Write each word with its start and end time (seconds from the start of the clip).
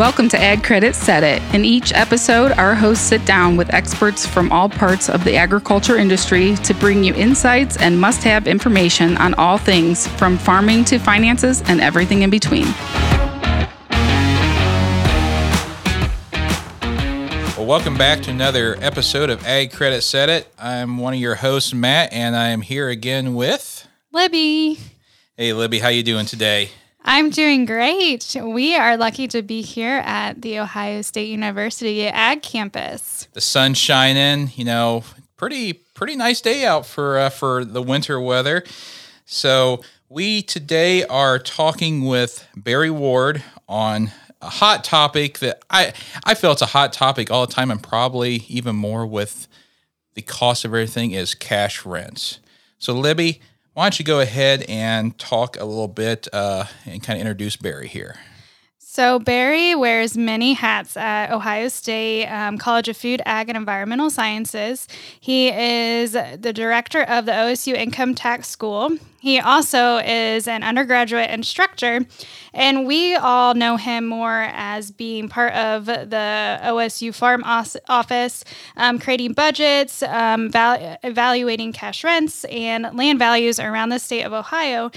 Welcome 0.00 0.30
to 0.30 0.40
Ag 0.40 0.64
Credit 0.64 0.94
Set 0.94 1.22
It. 1.22 1.42
In 1.54 1.62
each 1.62 1.92
episode, 1.92 2.52
our 2.52 2.74
hosts 2.74 3.04
sit 3.04 3.22
down 3.26 3.58
with 3.58 3.74
experts 3.74 4.24
from 4.24 4.50
all 4.50 4.66
parts 4.66 5.10
of 5.10 5.24
the 5.24 5.36
agriculture 5.36 5.98
industry 5.98 6.54
to 6.64 6.72
bring 6.72 7.04
you 7.04 7.12
insights 7.12 7.76
and 7.76 8.00
must 8.00 8.22
have 8.22 8.46
information 8.46 9.18
on 9.18 9.34
all 9.34 9.58
things 9.58 10.06
from 10.06 10.38
farming 10.38 10.86
to 10.86 10.98
finances 10.98 11.62
and 11.66 11.82
everything 11.82 12.22
in 12.22 12.30
between. 12.30 12.64
Well, 17.58 17.66
welcome 17.66 17.98
back 17.98 18.22
to 18.22 18.30
another 18.30 18.78
episode 18.80 19.28
of 19.28 19.46
Ag 19.46 19.70
Credit 19.70 20.00
Set 20.00 20.30
It. 20.30 20.50
I'm 20.58 20.96
one 20.96 21.12
of 21.12 21.20
your 21.20 21.34
hosts, 21.34 21.74
Matt, 21.74 22.10
and 22.14 22.34
I 22.34 22.48
am 22.48 22.62
here 22.62 22.88
again 22.88 23.34
with 23.34 23.86
Libby. 24.12 24.78
Hey, 25.36 25.52
Libby, 25.52 25.78
how 25.78 25.88
you 25.88 26.02
doing 26.02 26.24
today? 26.24 26.70
I'm 27.04 27.30
doing 27.30 27.64
great. 27.64 28.36
We 28.40 28.76
are 28.76 28.96
lucky 28.96 29.26
to 29.28 29.42
be 29.42 29.62
here 29.62 30.02
at 30.04 30.42
the 30.42 30.58
Ohio 30.58 31.02
State 31.02 31.28
University 31.28 32.06
Ag 32.06 32.42
Campus. 32.42 33.26
The 33.32 33.40
sun's 33.40 33.78
shining, 33.78 34.50
you 34.54 34.64
know, 34.64 35.04
pretty 35.36 35.72
pretty 35.72 36.16
nice 36.16 36.40
day 36.40 36.64
out 36.64 36.86
for 36.86 37.18
uh, 37.18 37.30
for 37.30 37.64
the 37.64 37.82
winter 37.82 38.20
weather. 38.20 38.64
So 39.24 39.82
we 40.08 40.42
today 40.42 41.04
are 41.04 41.38
talking 41.38 42.04
with 42.04 42.46
Barry 42.54 42.90
Ward 42.90 43.42
on 43.68 44.10
a 44.42 44.50
hot 44.50 44.84
topic 44.84 45.38
that 45.38 45.62
I 45.70 45.92
I 46.24 46.34
feel 46.34 46.52
it's 46.52 46.62
a 46.62 46.66
hot 46.66 46.92
topic 46.92 47.30
all 47.30 47.46
the 47.46 47.52
time, 47.52 47.70
and 47.70 47.82
probably 47.82 48.44
even 48.48 48.76
more 48.76 49.06
with 49.06 49.48
the 50.14 50.22
cost 50.22 50.64
of 50.64 50.72
everything 50.72 51.12
is 51.12 51.34
cash 51.34 51.86
rents. 51.86 52.40
So 52.78 52.92
Libby, 52.92 53.40
why 53.74 53.84
don't 53.84 53.98
you 53.98 54.04
go 54.04 54.20
ahead 54.20 54.62
and 54.68 55.16
talk 55.18 55.58
a 55.58 55.64
little 55.64 55.88
bit 55.88 56.26
uh, 56.32 56.64
and 56.86 57.02
kind 57.02 57.18
of 57.18 57.20
introduce 57.20 57.56
Barry 57.56 57.88
here? 57.88 58.16
So, 58.92 59.20
Barry 59.20 59.76
wears 59.76 60.18
many 60.18 60.52
hats 60.54 60.96
at 60.96 61.30
Ohio 61.30 61.68
State 61.68 62.26
um, 62.26 62.58
College 62.58 62.88
of 62.88 62.96
Food, 62.96 63.22
Ag, 63.24 63.48
and 63.48 63.56
Environmental 63.56 64.10
Sciences. 64.10 64.88
He 65.20 65.48
is 65.48 66.14
the 66.14 66.52
director 66.52 67.04
of 67.04 67.24
the 67.24 67.30
OSU 67.30 67.74
Income 67.74 68.16
Tax 68.16 68.48
School. 68.48 68.98
He 69.20 69.38
also 69.38 69.98
is 69.98 70.48
an 70.48 70.62
undergraduate 70.62 71.30
instructor, 71.30 72.06
and 72.54 72.86
we 72.86 73.14
all 73.14 73.54
know 73.54 73.76
him 73.76 74.06
more 74.06 74.48
as 74.52 74.90
being 74.90 75.28
part 75.28 75.52
of 75.52 75.84
the 75.84 76.58
OSU 76.62 77.14
Farm 77.14 77.44
Office, 77.44 78.44
um, 78.78 78.98
creating 78.98 79.34
budgets, 79.34 80.02
um, 80.02 80.50
val- 80.50 80.98
evaluating 81.02 81.74
cash 81.74 82.02
rents 82.02 82.44
and 82.46 82.96
land 82.96 83.18
values 83.18 83.60
around 83.60 83.90
the 83.90 83.98
state 83.98 84.22
of 84.22 84.32
Ohio. 84.32 84.90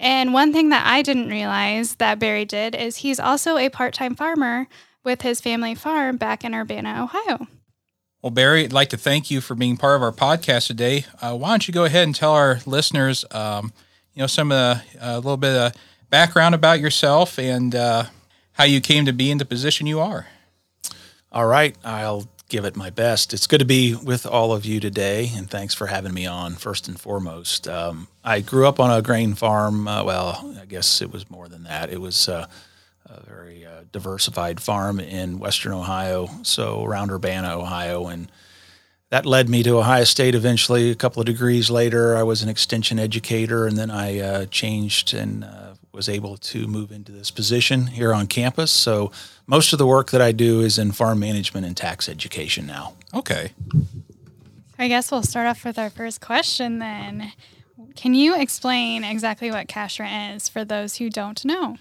And 0.00 0.32
one 0.32 0.52
thing 0.52 0.68
that 0.68 0.86
I 0.86 1.02
didn't 1.02 1.28
realize 1.28 1.96
that 1.96 2.18
Barry 2.18 2.44
did 2.44 2.74
is 2.74 2.98
he's 2.98 3.18
also 3.18 3.56
a 3.56 3.68
part 3.68 3.94
time 3.94 4.14
farmer 4.14 4.68
with 5.04 5.22
his 5.22 5.40
family 5.40 5.74
farm 5.74 6.16
back 6.16 6.44
in 6.44 6.54
Urbana, 6.54 7.02
Ohio. 7.02 7.46
Well, 8.22 8.30
Barry, 8.30 8.64
I'd 8.64 8.72
like 8.72 8.88
to 8.90 8.96
thank 8.96 9.30
you 9.30 9.40
for 9.40 9.54
being 9.54 9.76
part 9.76 9.96
of 9.96 10.02
our 10.02 10.12
podcast 10.12 10.66
today. 10.66 11.06
Uh, 11.20 11.36
why 11.36 11.50
don't 11.50 11.66
you 11.68 11.72
go 11.72 11.84
ahead 11.84 12.04
and 12.04 12.14
tell 12.14 12.32
our 12.32 12.60
listeners, 12.66 13.24
um, 13.30 13.72
you 14.12 14.20
know, 14.20 14.26
some 14.26 14.50
of 14.50 14.58
the 14.58 14.82
a 15.00 15.12
uh, 15.12 15.16
little 15.16 15.36
bit 15.36 15.56
of 15.56 15.72
background 16.10 16.54
about 16.54 16.80
yourself 16.80 17.38
and 17.38 17.74
uh, 17.74 18.04
how 18.52 18.64
you 18.64 18.80
came 18.80 19.04
to 19.06 19.12
be 19.12 19.30
in 19.30 19.38
the 19.38 19.44
position 19.44 19.86
you 19.86 20.00
are. 20.00 20.26
All 21.30 21.46
right, 21.46 21.76
I'll 21.84 22.28
give 22.48 22.64
it 22.64 22.76
my 22.76 22.90
best. 22.90 23.34
It's 23.34 23.46
good 23.46 23.60
to 23.60 23.66
be 23.66 23.94
with 23.94 24.24
all 24.26 24.52
of 24.52 24.64
you 24.64 24.80
today, 24.80 25.30
and 25.36 25.50
thanks 25.50 25.74
for 25.74 25.86
having 25.86 26.14
me 26.14 26.26
on. 26.26 26.54
First 26.54 26.88
and 26.88 26.98
foremost, 26.98 27.68
um, 27.68 28.08
I 28.24 28.40
grew 28.40 28.66
up 28.66 28.80
on 28.80 28.90
a 28.90 29.02
grain 29.02 29.34
farm. 29.34 29.86
Uh, 29.86 30.02
well, 30.04 30.54
I 30.60 30.64
guess 30.64 31.02
it 31.02 31.12
was 31.12 31.30
more 31.30 31.48
than 31.48 31.64
that. 31.64 31.90
It 31.90 32.00
was 32.00 32.28
uh, 32.28 32.46
a 33.06 33.20
very 33.24 33.66
uh, 33.66 33.82
diversified 33.92 34.60
farm 34.60 34.98
in 34.98 35.38
Western 35.38 35.72
Ohio, 35.72 36.28
so 36.42 36.82
around 36.84 37.10
Urbana, 37.10 37.58
Ohio, 37.58 38.06
and 38.06 38.32
that 39.10 39.26
led 39.26 39.48
me 39.48 39.62
to 39.62 39.78
Ohio 39.78 40.04
State 40.04 40.34
eventually. 40.34 40.90
A 40.90 40.94
couple 40.94 41.20
of 41.20 41.26
degrees 41.26 41.70
later, 41.70 42.16
I 42.16 42.22
was 42.22 42.42
an 42.42 42.48
extension 42.48 42.98
educator, 42.98 43.66
and 43.66 43.76
then 43.76 43.90
I 43.90 44.20
uh, 44.20 44.46
changed 44.46 45.12
and 45.12 45.44
uh, 45.44 45.74
was 45.92 46.08
able 46.08 46.36
to 46.36 46.66
move 46.66 46.92
into 46.92 47.12
this 47.12 47.30
position 47.30 47.88
here 47.88 48.12
on 48.12 48.26
campus. 48.26 48.70
So 48.70 49.10
most 49.46 49.72
of 49.72 49.78
the 49.78 49.86
work 49.86 50.10
that 50.10 50.20
I 50.20 50.32
do 50.32 50.60
is 50.60 50.78
in 50.78 50.92
farm 50.92 51.18
management 51.18 51.66
and 51.66 51.76
tax 51.76 52.08
education 52.08 52.66
now. 52.66 52.94
Okay. 53.14 53.52
I 54.78 54.88
guess 54.88 55.10
we'll 55.10 55.22
start 55.22 55.46
off 55.46 55.64
with 55.64 55.78
our 55.78 55.90
first 55.90 56.20
question 56.20 56.78
then. 56.78 57.32
Can 57.96 58.14
you 58.14 58.40
explain 58.40 59.02
exactly 59.02 59.50
what 59.50 59.66
cash 59.66 59.98
rent 59.98 60.36
is 60.36 60.48
for 60.48 60.64
those 60.64 60.96
who 60.96 61.10
don't 61.10 61.44
know? 61.44 61.78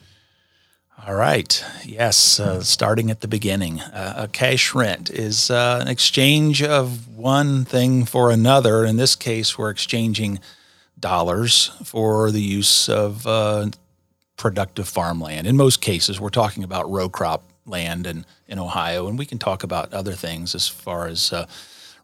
All 1.05 1.13
right. 1.13 1.63
Yes. 1.85 2.39
Uh, 2.39 2.63
starting 2.63 3.11
at 3.11 3.21
the 3.21 3.27
beginning, 3.27 3.81
uh, 3.81 4.13
a 4.17 4.27
cash 4.27 4.73
rent 4.73 5.11
is 5.11 5.51
uh, 5.51 5.79
an 5.81 5.87
exchange 5.87 6.63
of 6.63 7.07
one 7.15 7.65
thing 7.65 8.03
for 8.03 8.31
another. 8.31 8.83
In 8.83 8.97
this 8.97 9.15
case, 9.15 9.59
we're 9.59 9.69
exchanging 9.69 10.39
dollars 10.99 11.71
for 11.83 12.31
the 12.31 12.41
use 12.41 12.89
of 12.89 13.27
uh, 13.27 13.69
productive 14.37 14.87
farmland. 14.87 15.47
In 15.47 15.57
most 15.57 15.81
cases, 15.81 16.19
we're 16.19 16.29
talking 16.29 16.63
about 16.63 16.89
row 16.89 17.09
crop 17.09 17.43
land 17.65 18.07
in, 18.07 18.25
in 18.47 18.59
Ohio, 18.59 19.07
and 19.07 19.17
we 19.17 19.25
can 19.25 19.39
talk 19.39 19.63
about 19.63 19.93
other 19.93 20.13
things 20.13 20.55
as 20.55 20.67
far 20.67 21.07
as 21.07 21.33
uh, 21.33 21.47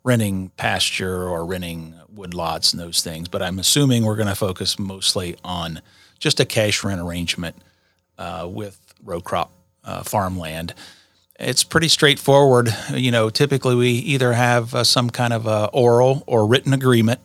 renting 0.03 0.49
pasture 0.57 1.27
or 1.27 1.45
renting 1.45 1.95
woodlots 2.13 2.73
and 2.73 2.81
those 2.81 3.01
things. 3.01 3.27
But 3.29 3.41
I'm 3.41 3.59
assuming 3.59 4.03
we're 4.03 4.17
going 4.17 4.27
to 4.27 4.35
focus 4.35 4.77
mostly 4.77 5.37
on 5.43 5.81
just 6.19 6.39
a 6.39 6.45
cash 6.45 6.83
rent 6.83 6.99
arrangement 6.99 7.55
uh, 8.17 8.47
with 8.51 8.79
row 9.03 9.21
crop 9.21 9.51
uh, 9.83 10.03
farmland. 10.03 10.73
It's 11.39 11.63
pretty 11.63 11.87
straightforward. 11.87 12.75
You 12.93 13.11
know, 13.11 13.29
typically 13.29 13.75
we 13.75 13.89
either 13.89 14.33
have 14.33 14.75
uh, 14.75 14.83
some 14.83 15.09
kind 15.09 15.33
of 15.33 15.47
a 15.47 15.65
oral 15.73 16.23
or 16.27 16.47
written 16.47 16.73
agreement 16.73 17.21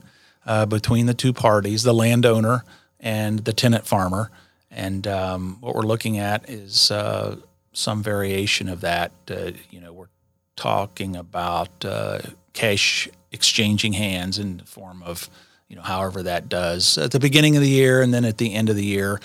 uh, 0.47 0.67
between 0.67 1.07
the 1.07 1.15
two 1.15 1.33
parties, 1.33 1.83
the 1.83 1.93
landowner 1.93 2.65
and 3.01 3.41
the 3.41 3.53
tenant 3.53 3.87
farmer. 3.87 4.31
And 4.79 5.09
um, 5.09 5.57
what 5.61 5.75
we're 5.75 5.83
looking 5.83 6.19
at 6.19 6.49
is 6.49 6.93
uh, 6.93 7.35
some 7.73 8.01
variation 8.01 8.69
of 8.69 8.81
that. 8.83 9.11
Uh, 9.29 9.51
you 9.71 9.81
know, 9.81 9.93
we're 9.93 10.07
talking 10.55 11.17
about 11.17 11.85
uh, 11.85 12.21
cash 12.53 13.09
exchanging 13.33 13.95
hands 13.95 14.39
in 14.39 14.59
the 14.59 14.65
form 14.65 15.03
of, 15.03 15.29
you 15.67 15.75
know, 15.75 15.83
however 15.83 16.23
that 16.23 16.49
does 16.49 16.97
at 16.97 17.11
the 17.11 17.19
beginning 17.19 17.57
of 17.57 17.63
the 17.63 17.69
year 17.69 18.01
and 18.01 18.15
then 18.15 18.25
at 18.25 18.39
the 18.39 18.55
end 18.55 18.71
of 18.71 18.77
the 18.77 18.85
year. 18.85 19.21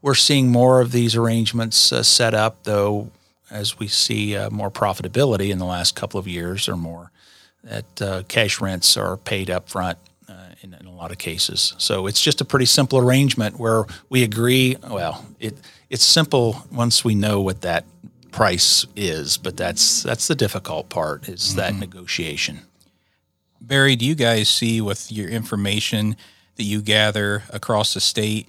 We're 0.00 0.14
seeing 0.14 0.48
more 0.48 0.80
of 0.80 0.90
these 0.90 1.14
arrangements 1.14 1.92
uh, 1.92 2.02
set 2.02 2.32
up, 2.32 2.64
though, 2.64 3.10
as 3.50 3.78
we 3.78 3.88
see 3.88 4.34
uh, 4.34 4.48
more 4.48 4.70
profitability 4.70 5.50
in 5.50 5.58
the 5.58 5.66
last 5.66 5.94
couple 5.94 6.18
of 6.18 6.26
years 6.26 6.66
or 6.66 6.76
more, 6.76 7.10
that 7.62 8.02
uh, 8.02 8.22
cash 8.26 8.58
rents 8.58 8.96
are 8.96 9.18
paid 9.18 9.50
up 9.50 9.68
front 9.68 9.98
lot 11.04 11.12
of 11.12 11.18
cases. 11.18 11.74
So 11.76 12.06
it's 12.06 12.22
just 12.22 12.40
a 12.40 12.46
pretty 12.46 12.64
simple 12.64 12.98
arrangement 12.98 13.58
where 13.58 13.84
we 14.08 14.22
agree. 14.22 14.76
Well, 14.88 15.26
it 15.38 15.54
it's 15.90 16.02
simple 16.02 16.66
once 16.72 17.04
we 17.04 17.14
know 17.14 17.42
what 17.42 17.60
that 17.60 17.84
price 18.32 18.86
is, 18.96 19.36
but 19.36 19.54
that's 19.54 20.02
that's 20.02 20.26
the 20.28 20.34
difficult 20.34 20.88
part 20.88 21.28
is 21.28 21.42
mm-hmm. 21.42 21.58
that 21.58 21.74
negotiation. 21.74 22.60
Barry, 23.60 23.96
do 23.96 24.06
you 24.06 24.14
guys 24.14 24.48
see 24.48 24.80
with 24.80 25.12
your 25.12 25.28
information 25.28 26.16
that 26.56 26.64
you 26.64 26.80
gather 26.80 27.42
across 27.50 27.94
the 27.94 28.00
state? 28.00 28.48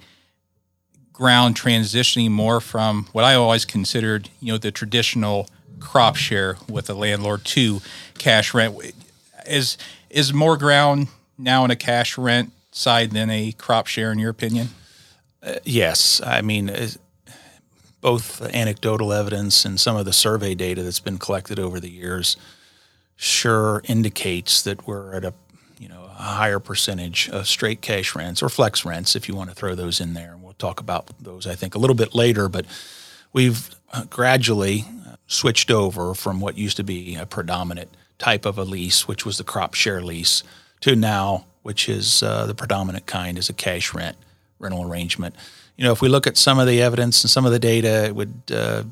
ground 1.12 1.54
transitioning 1.56 2.30
more 2.30 2.60
from 2.60 3.06
what 3.12 3.24
I 3.24 3.34
always 3.36 3.64
considered, 3.64 4.28
you 4.38 4.52
know, 4.52 4.58
the 4.58 4.70
traditional 4.70 5.48
crop 5.80 6.14
share 6.14 6.58
with 6.68 6.90
a 6.90 6.94
landlord 6.94 7.42
to 7.56 7.80
cash 8.18 8.52
rent. 8.52 8.76
Is 9.46 9.78
is 10.10 10.34
more 10.34 10.58
ground 10.58 11.08
now 11.38 11.64
in 11.64 11.70
a 11.70 11.76
cash 11.76 12.16
rent 12.18 12.52
side 12.70 13.12
than 13.12 13.30
a 13.30 13.52
crop 13.52 13.86
share, 13.86 14.12
in 14.12 14.18
your 14.18 14.30
opinion? 14.30 14.68
Uh, 15.42 15.54
yes, 15.64 16.20
I 16.24 16.42
mean. 16.42 16.70
both 18.00 18.40
anecdotal 18.54 19.12
evidence 19.12 19.64
and 19.64 19.80
some 19.80 19.96
of 19.96 20.04
the 20.04 20.12
survey 20.12 20.54
data 20.54 20.82
that's 20.82 21.00
been 21.00 21.18
collected 21.18 21.58
over 21.58 21.80
the 21.80 21.90
years 21.90 22.36
sure 23.16 23.82
indicates 23.88 24.62
that 24.62 24.86
we're 24.86 25.14
at 25.14 25.24
a 25.24 25.34
you 25.80 25.88
know 25.88 26.04
a 26.04 26.22
higher 26.22 26.60
percentage 26.60 27.28
of 27.30 27.48
straight 27.48 27.80
cash 27.80 28.14
rents 28.14 28.42
or 28.42 28.48
flex 28.48 28.84
rents 28.84 29.16
if 29.16 29.28
you 29.28 29.34
want 29.34 29.48
to 29.50 29.56
throw 29.56 29.74
those 29.74 30.00
in 30.00 30.14
there 30.14 30.32
and 30.32 30.42
we'll 30.42 30.52
talk 30.58 30.80
about 30.80 31.10
those, 31.20 31.46
I 31.46 31.54
think, 31.54 31.74
a 31.74 31.78
little 31.78 31.96
bit 31.96 32.14
later. 32.14 32.48
But 32.48 32.66
we've 33.32 33.74
uh, 33.92 34.04
gradually 34.04 34.84
uh, 35.06 35.16
switched 35.26 35.70
over 35.70 36.14
from 36.14 36.40
what 36.40 36.56
used 36.56 36.76
to 36.78 36.84
be 36.84 37.14
a 37.16 37.26
predominant 37.26 37.90
type 38.18 38.46
of 38.46 38.58
a 38.58 38.64
lease, 38.64 39.06
which 39.06 39.26
was 39.26 39.38
the 39.38 39.44
crop 39.44 39.74
share 39.74 40.02
lease, 40.02 40.42
to 40.80 40.96
now, 40.96 41.46
which 41.62 41.88
is 41.88 42.22
uh, 42.22 42.46
the 42.46 42.54
predominant 42.54 43.06
kind, 43.06 43.38
is 43.38 43.48
a 43.48 43.52
cash 43.52 43.94
rent 43.94 44.16
rental 44.58 44.88
arrangement. 44.88 45.34
You 45.76 45.84
know, 45.84 45.92
if 45.92 46.00
we 46.00 46.08
look 46.08 46.26
at 46.26 46.36
some 46.36 46.58
of 46.58 46.66
the 46.66 46.80
evidence 46.80 47.22
and 47.22 47.30
some 47.30 47.44
of 47.44 47.52
the 47.52 47.58
data, 47.58 48.06
it 48.06 48.14
would 48.14 48.42
uh, 48.50 48.84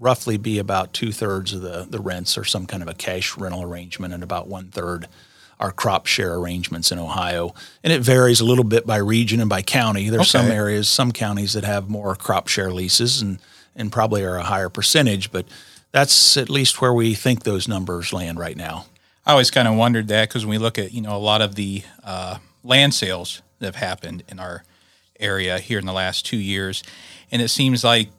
roughly 0.00 0.36
be 0.36 0.58
about 0.58 0.92
two 0.92 1.12
thirds 1.12 1.52
of 1.52 1.60
the, 1.62 1.86
the 1.88 2.00
rents 2.00 2.38
are 2.38 2.44
some 2.44 2.66
kind 2.66 2.82
of 2.82 2.88
a 2.88 2.94
cash 2.94 3.36
rental 3.36 3.62
arrangement, 3.62 4.14
and 4.14 4.22
about 4.22 4.48
one 4.48 4.68
third 4.68 5.08
are 5.60 5.70
crop 5.70 6.06
share 6.06 6.34
arrangements 6.34 6.90
in 6.90 6.98
Ohio. 6.98 7.54
And 7.84 7.92
it 7.92 8.00
varies 8.00 8.40
a 8.40 8.44
little 8.44 8.64
bit 8.64 8.86
by 8.86 8.96
region 8.96 9.40
and 9.40 9.48
by 9.48 9.62
county. 9.62 10.08
There's 10.08 10.34
okay. 10.34 10.44
some 10.44 10.50
areas, 10.50 10.88
some 10.88 11.12
counties 11.12 11.52
that 11.52 11.64
have 11.64 11.88
more 11.88 12.16
crop 12.16 12.48
share 12.48 12.72
leases 12.72 13.22
and 13.22 13.38
and 13.74 13.90
probably 13.90 14.22
are 14.22 14.36
a 14.36 14.42
higher 14.42 14.68
percentage, 14.68 15.32
but 15.32 15.46
that's 15.92 16.36
at 16.36 16.50
least 16.50 16.80
where 16.80 16.92
we 16.92 17.14
think 17.14 17.44
those 17.44 17.68
numbers 17.68 18.12
land 18.12 18.38
right 18.38 18.56
now. 18.56 18.86
I 19.24 19.32
always 19.32 19.50
kind 19.50 19.68
of 19.68 19.74
wondered 19.76 20.08
that 20.08 20.28
because 20.28 20.44
when 20.44 20.50
we 20.50 20.58
look 20.58 20.78
at 20.78 20.92
you 20.92 21.00
know 21.00 21.16
a 21.16 21.18
lot 21.18 21.42
of 21.42 21.54
the 21.54 21.82
uh, 22.02 22.38
land 22.62 22.94
sales 22.94 23.42
that 23.58 23.66
have 23.66 23.76
happened 23.76 24.24
in 24.28 24.38
our 24.40 24.64
area 25.20 25.58
here 25.58 25.78
in 25.78 25.86
the 25.86 25.92
last 25.92 26.26
two 26.26 26.36
years, 26.38 26.82
and 27.30 27.40
it 27.40 27.48
seems 27.48 27.84
like 27.84 28.10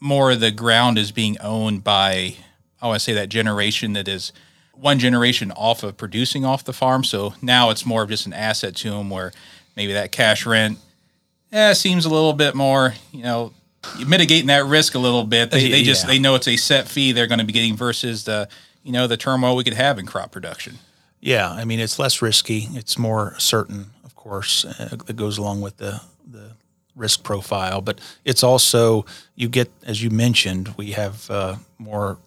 more 0.00 0.32
of 0.32 0.40
the 0.40 0.50
ground 0.50 0.98
is 0.98 1.12
being 1.12 1.38
owned 1.40 1.84
by 1.84 2.36
I 2.82 2.86
want 2.88 2.98
to 2.98 3.04
say 3.04 3.12
that 3.14 3.28
generation 3.28 3.92
that 3.94 4.08
is 4.08 4.32
one 4.74 4.98
generation 4.98 5.52
off 5.52 5.82
of 5.82 5.96
producing 5.96 6.44
off 6.44 6.64
the 6.64 6.72
farm. 6.72 7.02
So 7.04 7.32
now 7.40 7.70
it's 7.70 7.86
more 7.86 8.02
of 8.02 8.10
just 8.10 8.26
an 8.26 8.34
asset 8.34 8.76
to 8.76 8.90
them 8.90 9.08
where 9.08 9.32
maybe 9.74 9.94
that 9.94 10.12
cash 10.12 10.44
rent 10.44 10.78
eh, 11.52 11.72
seems 11.72 12.04
a 12.04 12.10
little 12.10 12.34
bit 12.34 12.54
more, 12.54 12.92
you 13.10 13.22
know, 13.22 13.54
mitigating 14.06 14.48
that 14.48 14.66
risk 14.66 14.94
a 14.94 14.98
little 14.98 15.24
bit. 15.24 15.50
They, 15.50 15.70
they 15.70 15.82
just 15.82 16.04
Yeah. 16.04 16.08
they 16.08 16.18
know 16.18 16.34
it's 16.34 16.48
a 16.48 16.56
set 16.56 16.88
fee 16.88 17.12
they're 17.12 17.26
going 17.26 17.38
to 17.38 17.44
be 17.46 17.54
getting 17.54 17.74
versus 17.76 18.24
the 18.24 18.48
you 18.86 18.92
know 18.92 19.08
the 19.08 19.16
turmoil 19.16 19.56
we 19.56 19.64
could 19.64 19.74
have 19.74 19.98
in 19.98 20.06
crop 20.06 20.30
production. 20.30 20.78
Yeah, 21.20 21.50
I 21.50 21.64
mean 21.64 21.80
it's 21.80 21.98
less 21.98 22.22
risky. 22.22 22.68
It's 22.70 22.96
more 22.96 23.34
certain, 23.36 23.86
of 24.04 24.14
course, 24.14 24.64
uh, 24.64 24.96
that 25.06 25.16
goes 25.16 25.38
along 25.38 25.60
with 25.60 25.78
the 25.78 26.00
the 26.24 26.52
risk 26.94 27.24
profile. 27.24 27.80
But 27.80 28.00
it's 28.24 28.44
also 28.44 29.04
you 29.34 29.48
get, 29.48 29.70
as 29.84 30.04
you 30.04 30.10
mentioned, 30.10 30.74
we 30.76 30.92
have 30.92 31.28
uh, 31.28 31.56
more 31.78 32.18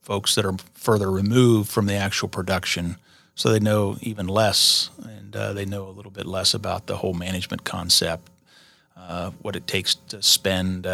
folks 0.00 0.34
that 0.36 0.46
are 0.46 0.56
further 0.72 1.10
removed 1.10 1.70
from 1.70 1.84
the 1.84 1.94
actual 1.94 2.28
production, 2.28 2.96
so 3.34 3.50
they 3.50 3.60
know 3.60 3.98
even 4.00 4.26
less, 4.26 4.88
and 5.04 5.36
uh, 5.36 5.52
they 5.52 5.66
know 5.66 5.86
a 5.86 5.92
little 5.92 6.12
bit 6.12 6.24
less 6.24 6.54
about 6.54 6.86
the 6.86 6.96
whole 6.96 7.14
management 7.14 7.64
concept, 7.64 8.30
uh, 8.96 9.32
what 9.42 9.54
it 9.54 9.66
takes 9.66 9.96
to 10.08 10.22
spend. 10.22 10.86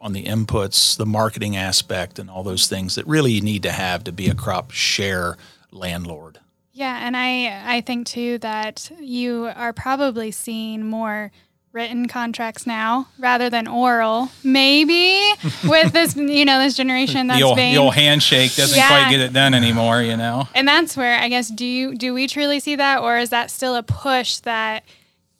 On 0.00 0.12
the 0.14 0.24
inputs, 0.24 0.96
the 0.96 1.04
marketing 1.06 1.56
aspect, 1.56 2.18
and 2.18 2.30
all 2.30 2.42
those 2.42 2.66
things 2.66 2.94
that 2.94 3.06
really 3.06 3.32
you 3.32 3.40
need 3.42 3.62
to 3.64 3.72
have 3.72 4.02
to 4.04 4.12
be 4.12 4.28
a 4.28 4.34
crop 4.34 4.70
share 4.70 5.36
landlord. 5.70 6.38
Yeah, 6.72 6.98
and 7.06 7.16
I 7.16 7.76
I 7.76 7.80
think 7.82 8.06
too 8.06 8.38
that 8.38 8.90
you 8.98 9.50
are 9.54 9.72
probably 9.74 10.30
seeing 10.30 10.86
more 10.86 11.30
written 11.72 12.08
contracts 12.08 12.66
now 12.66 13.08
rather 13.18 13.50
than 13.50 13.68
oral. 13.68 14.30
Maybe 14.42 15.20
with 15.68 15.92
this 15.92 16.16
you 16.16 16.44
know 16.44 16.58
this 16.58 16.74
generation 16.76 17.26
that's 17.26 17.38
the 17.40 17.46
old 17.46 17.56
being 17.56 17.74
the 17.74 17.80
old 17.80 17.94
handshake 17.94 18.54
doesn't 18.56 18.76
Yeah. 18.76 18.88
quite 18.88 19.10
get 19.10 19.20
it 19.20 19.32
done 19.32 19.52
anymore. 19.54 20.00
You 20.02 20.16
know. 20.16 20.48
and 20.54 20.66
that's 20.66 20.96
where 20.96 21.18
I 21.20 21.28
guess 21.28 21.48
do 21.48 21.66
you 21.66 21.94
do 21.94 22.14
we 22.14 22.26
truly 22.26 22.58
see 22.60 22.76
that 22.76 23.00
or 23.02 23.18
is 23.18 23.28
that 23.30 23.50
still 23.50 23.74
a 23.76 23.82
push 23.82 24.38
that 24.38 24.82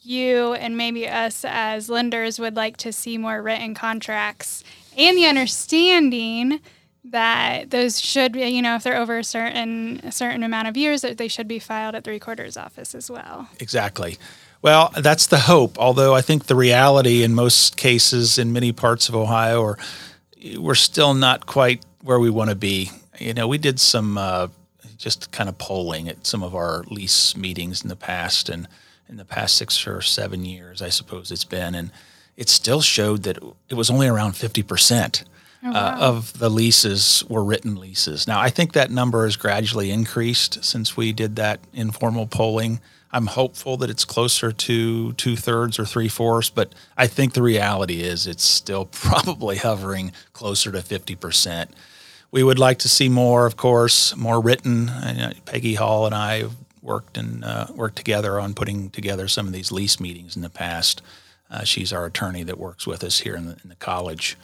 you 0.02 0.54
and 0.54 0.76
maybe 0.76 1.08
us 1.08 1.44
as 1.46 1.88
lenders 1.88 2.38
would 2.38 2.56
like 2.56 2.76
to 2.78 2.92
see 2.92 3.18
more 3.18 3.42
written 3.42 3.74
contracts 3.74 4.64
and 4.96 5.16
the 5.16 5.26
understanding 5.26 6.60
that 7.04 7.70
those 7.70 8.00
should 8.00 8.32
be, 8.32 8.46
you 8.46 8.62
know 8.62 8.74
if 8.76 8.82
they're 8.82 8.96
over 8.96 9.18
a 9.18 9.24
certain 9.24 10.00
a 10.04 10.12
certain 10.12 10.42
amount 10.42 10.68
of 10.68 10.76
years 10.76 11.02
that 11.02 11.18
they 11.18 11.28
should 11.28 11.48
be 11.48 11.58
filed 11.58 11.94
at 11.94 12.04
the 12.04 12.10
recorder's 12.10 12.56
office 12.56 12.94
as 12.94 13.10
well. 13.10 13.48
Exactly. 13.58 14.18
Well, 14.62 14.92
that's 15.00 15.26
the 15.26 15.38
hope. 15.38 15.78
Although 15.78 16.14
I 16.14 16.20
think 16.20 16.46
the 16.46 16.54
reality 16.54 17.22
in 17.22 17.34
most 17.34 17.76
cases 17.76 18.38
in 18.38 18.52
many 18.52 18.72
parts 18.72 19.08
of 19.08 19.14
Ohio 19.14 19.62
are 19.62 19.78
we're 20.58 20.74
still 20.74 21.14
not 21.14 21.46
quite 21.46 21.84
where 22.02 22.20
we 22.20 22.30
want 22.30 22.50
to 22.50 22.56
be. 22.56 22.90
You 23.18 23.34
know, 23.34 23.48
we 23.48 23.58
did 23.58 23.80
some 23.80 24.18
uh, 24.18 24.48
just 24.96 25.32
kind 25.32 25.48
of 25.48 25.56
polling 25.58 26.08
at 26.08 26.26
some 26.26 26.42
of 26.42 26.54
our 26.54 26.84
lease 26.84 27.36
meetings 27.36 27.82
in 27.82 27.88
the 27.88 27.96
past, 27.96 28.48
and 28.48 28.68
in 29.10 29.16
the 29.16 29.24
past 29.24 29.56
six 29.56 29.86
or 29.86 30.00
seven 30.00 30.44
years, 30.44 30.80
I 30.80 30.88
suppose 30.88 31.30
it's 31.30 31.44
been, 31.44 31.74
and 31.74 31.90
it 32.36 32.48
still 32.48 32.80
showed 32.80 33.24
that 33.24 33.38
it 33.68 33.74
was 33.74 33.90
only 33.90 34.06
around 34.06 34.36
fifty 34.36 34.62
percent. 34.62 35.24
Uh, 35.62 35.94
of 36.00 36.38
the 36.38 36.48
leases 36.48 37.22
were 37.28 37.44
written 37.44 37.76
leases. 37.76 38.26
Now, 38.26 38.40
I 38.40 38.48
think 38.48 38.72
that 38.72 38.90
number 38.90 39.24
has 39.24 39.36
gradually 39.36 39.90
increased 39.90 40.64
since 40.64 40.96
we 40.96 41.12
did 41.12 41.36
that 41.36 41.60
informal 41.74 42.26
polling. 42.26 42.80
I'm 43.12 43.26
hopeful 43.26 43.76
that 43.76 43.90
it's 43.90 44.06
closer 44.06 44.52
to 44.52 45.12
two 45.12 45.36
thirds 45.36 45.78
or 45.78 45.84
three 45.84 46.08
fourths, 46.08 46.48
but 46.48 46.74
I 46.96 47.08
think 47.08 47.34
the 47.34 47.42
reality 47.42 48.00
is 48.00 48.26
it's 48.26 48.42
still 48.42 48.84
probably 48.90 49.56
hovering 49.56 50.12
closer 50.32 50.72
to 50.72 50.78
50%. 50.78 51.68
We 52.30 52.42
would 52.42 52.58
like 52.58 52.78
to 52.78 52.88
see 52.88 53.08
more, 53.08 53.44
of 53.44 53.56
course, 53.56 54.16
more 54.16 54.40
written. 54.40 54.90
Peggy 55.44 55.74
Hall 55.74 56.06
and 56.06 56.14
I 56.14 56.44
worked 56.82 57.16
and 57.16 57.44
uh, 57.44 57.66
worked 57.74 57.96
together 57.96 58.40
on 58.40 58.54
putting 58.54 58.90
together 58.90 59.28
some 59.28 59.46
of 59.46 59.52
these 59.52 59.72
lease 59.72 60.00
meetings 60.00 60.36
in 60.36 60.42
the 60.42 60.50
past. 60.50 61.02
Uh, 61.50 61.64
she's 61.64 61.92
our 61.92 62.06
attorney 62.06 62.42
that 62.44 62.58
works 62.58 62.86
with 62.86 63.02
us 63.02 63.20
here 63.20 63.34
in 63.34 63.46
the, 63.46 63.56
in 63.62 63.68
the 63.68 63.76
college, 63.76 64.36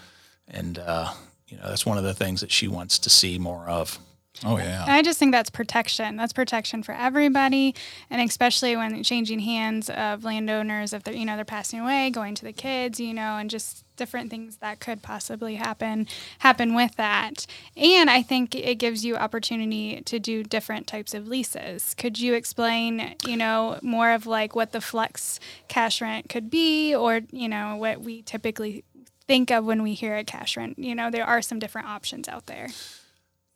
and 0.48 0.78
uh, 0.78 1.12
you 1.48 1.56
know 1.56 1.68
that's 1.68 1.86
one 1.86 1.98
of 1.98 2.04
the 2.04 2.14
things 2.14 2.40
that 2.40 2.50
she 2.50 2.66
wants 2.66 2.98
to 2.98 3.10
see 3.10 3.38
more 3.38 3.68
of. 3.68 3.98
Oh 4.44 4.58
yeah. 4.58 4.84
I 4.86 5.02
just 5.02 5.18
think 5.18 5.32
that's 5.32 5.50
protection. 5.50 6.16
That's 6.16 6.32
protection 6.32 6.82
for 6.82 6.92
everybody, 6.92 7.74
and 8.10 8.20
especially 8.20 8.76
when 8.76 9.02
changing 9.02 9.40
hands 9.40 9.88
of 9.88 10.24
landowners, 10.24 10.92
if 10.92 11.04
they're 11.04 11.14
you 11.14 11.24
know 11.24 11.36
they're 11.36 11.44
passing 11.44 11.80
away, 11.80 12.10
going 12.10 12.34
to 12.34 12.44
the 12.44 12.52
kids, 12.52 13.00
you 13.00 13.14
know, 13.14 13.36
and 13.38 13.48
just 13.48 13.84
different 13.96 14.30
things 14.30 14.58
that 14.58 14.78
could 14.78 15.02
possibly 15.02 15.54
happen 15.54 16.06
happen 16.40 16.74
with 16.74 16.96
that. 16.96 17.46
And 17.76 18.10
I 18.10 18.22
think 18.22 18.54
it 18.54 18.74
gives 18.74 19.04
you 19.04 19.16
opportunity 19.16 20.02
to 20.02 20.18
do 20.18 20.42
different 20.42 20.86
types 20.86 21.14
of 21.14 21.26
leases. 21.26 21.94
Could 21.94 22.20
you 22.20 22.34
explain, 22.34 23.14
you 23.26 23.36
know, 23.36 23.78
more 23.82 24.10
of 24.10 24.26
like 24.26 24.54
what 24.54 24.72
the 24.72 24.82
flex 24.82 25.40
cash 25.68 26.02
rent 26.02 26.28
could 26.28 26.50
be, 26.50 26.94
or 26.94 27.20
you 27.30 27.48
know 27.48 27.76
what 27.76 28.02
we 28.02 28.22
typically 28.22 28.84
think 29.26 29.50
of 29.50 29.64
when 29.64 29.82
we 29.82 29.94
hear 29.94 30.16
a 30.16 30.24
cash 30.24 30.56
rent? 30.58 30.78
You 30.78 30.94
know, 30.94 31.10
there 31.10 31.24
are 31.26 31.40
some 31.40 31.58
different 31.58 31.88
options 31.88 32.28
out 32.28 32.46
there. 32.46 32.68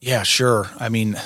Yeah, 0.01 0.23
sure. 0.23 0.71
I 0.79 0.89
mean, 0.89 1.21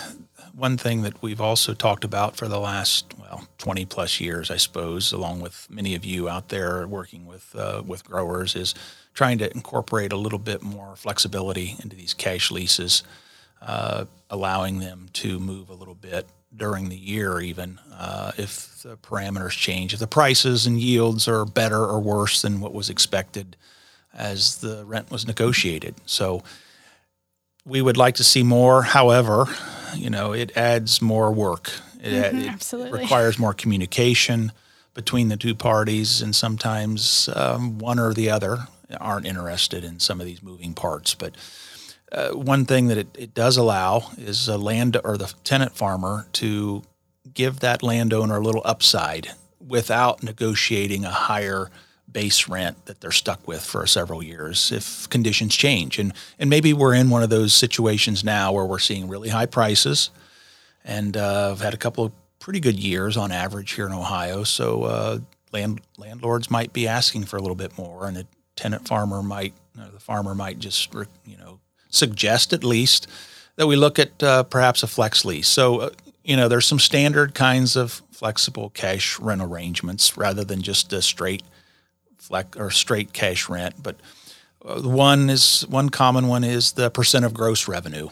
one 0.52 0.76
thing 0.76 1.02
that 1.02 1.22
we've 1.22 1.40
also 1.40 1.74
talked 1.74 2.02
about 2.04 2.36
for 2.36 2.48
the 2.48 2.58
last 2.58 3.06
well 3.20 3.46
20 3.58 3.84
plus 3.86 4.20
years, 4.20 4.50
I 4.50 4.56
suppose, 4.56 5.12
along 5.12 5.40
with 5.40 5.68
many 5.70 5.94
of 5.94 6.04
you 6.04 6.28
out 6.28 6.48
there 6.48 6.86
working 6.86 7.26
with 7.26 7.54
uh, 7.54 7.82
with 7.86 8.04
growers, 8.04 8.56
is 8.56 8.74
trying 9.14 9.38
to 9.38 9.52
incorporate 9.52 10.12
a 10.12 10.16
little 10.16 10.40
bit 10.40 10.62
more 10.62 10.96
flexibility 10.96 11.76
into 11.82 11.94
these 11.94 12.14
cash 12.14 12.50
leases, 12.50 13.04
uh, 13.62 14.06
allowing 14.28 14.80
them 14.80 15.08
to 15.14 15.38
move 15.38 15.70
a 15.70 15.74
little 15.74 15.94
bit 15.94 16.26
during 16.56 16.88
the 16.88 16.96
year, 16.96 17.40
even 17.40 17.78
uh, 17.92 18.32
if 18.36 18.82
the 18.82 18.96
parameters 18.96 19.50
change, 19.50 19.92
if 19.92 20.00
the 20.00 20.06
prices 20.06 20.66
and 20.66 20.80
yields 20.80 21.28
are 21.28 21.44
better 21.44 21.84
or 21.84 22.00
worse 22.00 22.42
than 22.42 22.60
what 22.60 22.72
was 22.74 22.90
expected 22.90 23.56
as 24.12 24.58
the 24.58 24.84
rent 24.84 25.10
was 25.10 25.26
negotiated. 25.26 25.94
So 26.06 26.42
we 27.64 27.80
would 27.80 27.96
like 27.96 28.16
to 28.16 28.24
see 28.24 28.42
more. 28.42 28.82
However, 28.82 29.46
you 29.94 30.10
know, 30.10 30.32
it 30.32 30.56
adds 30.56 31.00
more 31.00 31.32
work. 31.32 31.70
It, 32.00 32.12
it 32.12 32.48
absolutely. 32.48 33.00
requires 33.00 33.38
more 33.38 33.54
communication 33.54 34.52
between 34.92 35.28
the 35.28 35.36
two 35.36 35.54
parties, 35.54 36.22
and 36.22 36.36
sometimes 36.36 37.28
um, 37.34 37.78
one 37.78 37.98
or 37.98 38.14
the 38.14 38.30
other 38.30 38.68
aren't 39.00 39.26
interested 39.26 39.82
in 39.82 39.98
some 39.98 40.20
of 40.20 40.26
these 40.26 40.42
moving 40.42 40.74
parts. 40.74 41.14
But 41.14 41.34
uh, 42.12 42.30
one 42.30 42.64
thing 42.64 42.86
that 42.88 42.98
it, 42.98 43.08
it 43.18 43.34
does 43.34 43.56
allow 43.56 44.10
is 44.16 44.46
a 44.46 44.58
land 44.58 44.96
or 45.02 45.16
the 45.16 45.32
tenant 45.42 45.72
farmer 45.72 46.26
to 46.34 46.82
give 47.32 47.60
that 47.60 47.82
landowner 47.82 48.36
a 48.36 48.40
little 48.40 48.62
upside 48.64 49.30
without 49.66 50.22
negotiating 50.22 51.04
a 51.04 51.10
higher 51.10 51.70
base 52.14 52.48
rent 52.48 52.86
that 52.86 53.02
they're 53.02 53.10
stuck 53.10 53.46
with 53.46 53.62
for 53.62 53.86
several 53.86 54.22
years 54.22 54.72
if 54.72 55.06
conditions 55.10 55.54
change. 55.54 55.98
And 55.98 56.14
and 56.38 56.48
maybe 56.48 56.72
we're 56.72 56.94
in 56.94 57.10
one 57.10 57.22
of 57.22 57.28
those 57.28 57.52
situations 57.52 58.24
now 58.24 58.52
where 58.52 58.64
we're 58.64 58.78
seeing 58.78 59.06
really 59.06 59.28
high 59.28 59.44
prices, 59.44 60.08
and 60.82 61.14
uh, 61.18 61.50
I've 61.52 61.60
had 61.60 61.74
a 61.74 61.76
couple 61.76 62.06
of 62.06 62.12
pretty 62.38 62.60
good 62.60 62.78
years 62.78 63.18
on 63.18 63.30
average 63.30 63.72
here 63.72 63.86
in 63.86 63.92
Ohio. 63.92 64.44
So 64.44 64.84
uh, 64.84 65.18
land 65.52 65.82
landlords 65.98 66.50
might 66.50 66.72
be 66.72 66.88
asking 66.88 67.24
for 67.24 67.36
a 67.36 67.40
little 67.42 67.56
bit 67.56 67.76
more, 67.76 68.06
and 68.06 68.16
the 68.16 68.26
tenant 68.56 68.88
farmer 68.88 69.22
might, 69.22 69.52
the 69.74 70.00
farmer 70.00 70.34
might 70.34 70.58
just 70.58 70.94
you 71.26 71.36
know 71.36 71.60
suggest 71.90 72.54
at 72.54 72.64
least 72.64 73.06
that 73.56 73.66
we 73.66 73.76
look 73.76 73.98
at 73.98 74.22
uh, 74.22 74.44
perhaps 74.44 74.82
a 74.82 74.86
flex 74.86 75.24
lease. 75.24 75.48
So 75.48 75.80
uh, 75.80 75.90
you 76.22 76.36
know 76.36 76.48
there's 76.48 76.66
some 76.66 76.78
standard 76.78 77.34
kinds 77.34 77.76
of 77.76 78.02
flexible 78.12 78.70
cash 78.70 79.18
rent 79.18 79.42
arrangements 79.42 80.16
rather 80.16 80.44
than 80.44 80.62
just 80.62 80.92
a 80.92 81.02
straight 81.02 81.42
flex 82.24 82.56
or 82.56 82.70
straight 82.70 83.12
cash 83.12 83.48
rent. 83.48 83.82
But 83.82 83.96
uh, 84.64 84.80
one 84.80 85.30
is 85.30 85.66
one 85.68 85.90
common 85.90 86.26
one 86.26 86.44
is 86.44 86.72
the 86.72 86.90
percent 86.90 87.24
of 87.24 87.34
gross 87.34 87.68
revenue, 87.68 88.08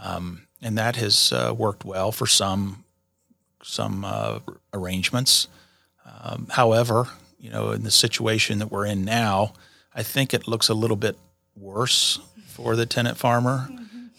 um, 0.00 0.46
and 0.60 0.76
that 0.78 0.96
has 0.96 1.32
uh, 1.32 1.54
worked 1.56 1.84
well 1.84 2.12
for 2.12 2.26
some 2.26 2.84
some 3.62 4.04
uh, 4.04 4.40
arrangements. 4.74 5.48
Um, 6.22 6.48
however, 6.50 7.08
you 7.38 7.50
know, 7.50 7.70
in 7.70 7.84
the 7.84 7.90
situation 7.90 8.58
that 8.58 8.70
we're 8.70 8.86
in 8.86 9.04
now, 9.04 9.54
I 9.94 10.02
think 10.02 10.34
it 10.34 10.46
looks 10.46 10.68
a 10.68 10.74
little 10.74 10.96
bit 10.96 11.16
worse 11.56 12.20
for 12.46 12.76
the 12.76 12.86
tenant 12.86 13.16
farmer 13.18 13.68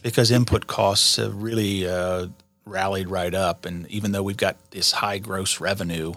because 0.02 0.32
input 0.32 0.68
costs 0.68 1.18
have 1.18 1.42
really 1.42 1.88
uh, 1.88 2.28
rallied 2.66 3.08
right 3.08 3.34
up, 3.34 3.66
and 3.66 3.88
even 3.88 4.12
though 4.12 4.24
we've 4.24 4.38
got 4.38 4.72
this 4.72 4.92
high 4.92 5.20
gross 5.20 5.60
revenue, 5.60 6.14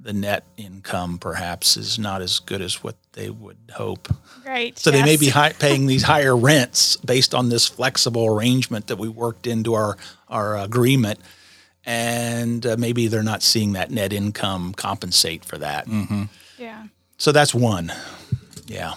the 0.00 0.12
net 0.12 0.44
income 0.56 1.18
perhaps 1.18 1.76
is 1.76 1.98
not 1.98 2.22
as 2.22 2.38
good 2.38 2.60
as 2.60 2.82
what 2.82 2.96
they 3.12 3.30
would 3.30 3.56
hope. 3.72 4.08
Right. 4.44 4.78
So 4.78 4.90
they 4.90 5.02
may 5.02 5.16
be 5.16 5.28
high, 5.28 5.52
paying 5.52 5.86
these 5.86 6.02
higher 6.14 6.36
rents 6.36 6.96
based 6.98 7.34
on 7.34 7.48
this 7.48 7.66
flexible 7.66 8.26
arrangement 8.26 8.88
that 8.88 8.96
we 8.96 9.08
worked 9.08 9.46
into 9.46 9.74
our 9.74 9.96
our 10.28 10.58
agreement, 10.58 11.20
and 11.84 12.64
uh, 12.66 12.76
maybe 12.78 13.08
they're 13.08 13.22
not 13.22 13.42
seeing 13.42 13.72
that 13.72 13.90
net 13.90 14.12
income 14.12 14.72
compensate 14.74 15.44
for 15.44 15.58
that. 15.58 15.88
Yeah. 16.58 16.86
So 17.16 17.32
that's 17.32 17.54
one. 17.54 17.92
Yeah. 18.66 18.94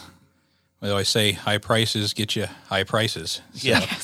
We 0.82 0.90
always 0.90 1.10
say 1.10 1.34
high 1.34 1.58
prices 1.58 2.14
get 2.14 2.36
you 2.36 2.48
high 2.68 2.84
prices. 2.84 3.42
Yeah. 3.54 3.86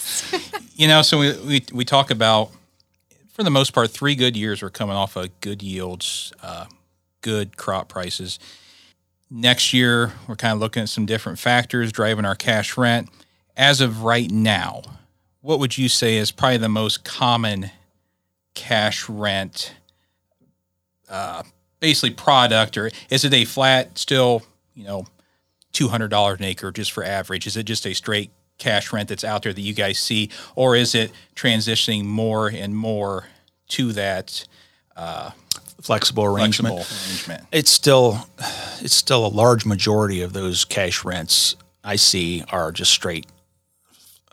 You 0.78 0.90
know, 0.90 1.04
so 1.04 1.20
we, 1.20 1.32
we, 1.38 1.66
we 1.72 1.86
talk 1.86 2.12
about, 2.12 2.52
for 3.32 3.44
the 3.44 3.50
most 3.50 3.74
part, 3.74 3.92
three 3.92 4.14
good 4.14 4.36
years. 4.36 4.62
We're 4.62 4.70
coming 4.70 4.98
off 4.98 5.16
of 5.16 5.40
good 5.40 5.64
yields, 5.64 6.34
uh, 6.44 6.66
good 7.26 7.58
crop 7.58 7.90
prices. 7.90 8.38
Next 9.32 9.74
year, 9.74 10.14
we're 10.28 10.36
kind 10.36 10.54
of 10.54 10.60
looking 10.60 10.84
at 10.84 10.90
some 10.90 11.08
different 11.08 11.40
factors 11.40 11.92
driving 11.92 12.24
our 12.24 12.36
cash 12.36 12.78
rent. 12.78 13.10
As 13.58 13.82
of 13.82 14.04
right 14.04 14.30
now, 14.30 14.84
what 15.42 15.58
would 15.60 15.76
you 15.76 15.90
say 15.90 16.18
is 16.18 16.32
probably 16.32 16.58
the 16.58 16.70
most 16.70 17.04
common 17.04 17.72
cash 18.54 19.10
rent, 19.10 19.74
uh, 21.10 21.42
basically 21.80 22.12
product, 22.12 22.78
or 22.78 22.92
is 23.10 23.26
it 23.26 23.34
a 23.34 23.44
flat, 23.44 23.98
still, 23.98 24.44
you 24.76 24.84
know, 24.84 25.08
two 25.72 25.88
hundred 25.88 26.10
dollars 26.10 26.38
an 26.38 26.46
acre 26.46 26.72
just 26.72 26.92
for 26.92 27.04
average? 27.04 27.48
Is 27.48 27.58
it 27.58 27.64
just 27.64 27.88
a 27.88 27.96
straight 27.96 28.30
cash 28.60 28.94
rent 28.94 29.10
that's 29.10 29.24
out 29.24 29.42
there 29.42 29.54
that 29.54 29.62
you 29.62 29.74
guys 29.74 29.98
see, 29.98 30.30
or 30.56 30.76
is 30.76 30.94
it 30.94 31.12
transitioning 31.36 32.06
more 32.06 32.50
and 32.50 32.78
more 32.78 33.26
to 33.70 33.92
that 33.94 34.46
Flexible 35.86 36.26
arrangement. 36.26 36.76
flexible 36.76 37.12
arrangement? 37.12 37.48
It's 37.52 37.70
still 37.70 38.28
it's 38.82 38.96
still 38.96 39.24
a 39.24 39.30
large 39.30 39.66
majority 39.68 40.24
of 40.24 40.34
those 40.34 40.66
cash 40.66 41.06
rents 41.06 41.56
I 41.84 41.96
see 41.96 42.44
are 42.50 42.72
just 42.72 42.92
straight 42.92 43.28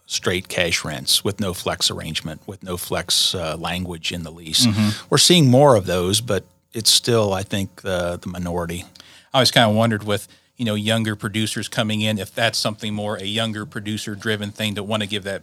straight 0.06 0.48
cash 0.48 0.82
rents 0.82 1.22
with 1.22 1.40
no 1.40 1.52
flex 1.52 1.90
arrangement, 1.90 2.40
with 2.46 2.62
no 2.62 2.78
flex 2.78 3.34
uh, 3.34 3.56
language 3.56 4.12
in 4.12 4.22
the 4.22 4.30
lease. 4.30 4.66
We're 5.10 5.18
seeing 5.18 5.50
more 5.50 5.76
of 5.76 5.84
those, 5.84 6.22
but 6.22 6.44
it's 6.72 6.90
still 6.90 7.34
I 7.34 7.42
think 7.42 7.82
the 7.82 8.18
the 8.20 8.28
minority. 8.28 8.86
I 9.34 9.38
always 9.38 9.50
kind 9.50 9.68
of 9.68 9.76
wondered 9.76 10.04
with 10.04 10.28
you 10.56 10.64
know 10.64 10.74
younger 10.74 11.16
producers 11.16 11.68
coming 11.68 12.00
in 12.00 12.18
if 12.18 12.34
that's 12.34 12.58
something 12.58 12.94
more 12.94 13.16
a 13.16 13.24
younger 13.24 13.66
producer 13.66 14.14
driven 14.14 14.52
thing 14.52 14.74
to 14.76 14.82
want 14.82 15.02
to 15.02 15.08
give 15.08 15.24
that 15.24 15.42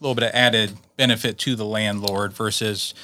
little 0.00 0.16
bit 0.16 0.24
of 0.24 0.30
added 0.34 0.72
benefit 0.96 1.38
to 1.38 1.54
the 1.54 1.64
landlord 1.64 2.32
versus 2.32 2.94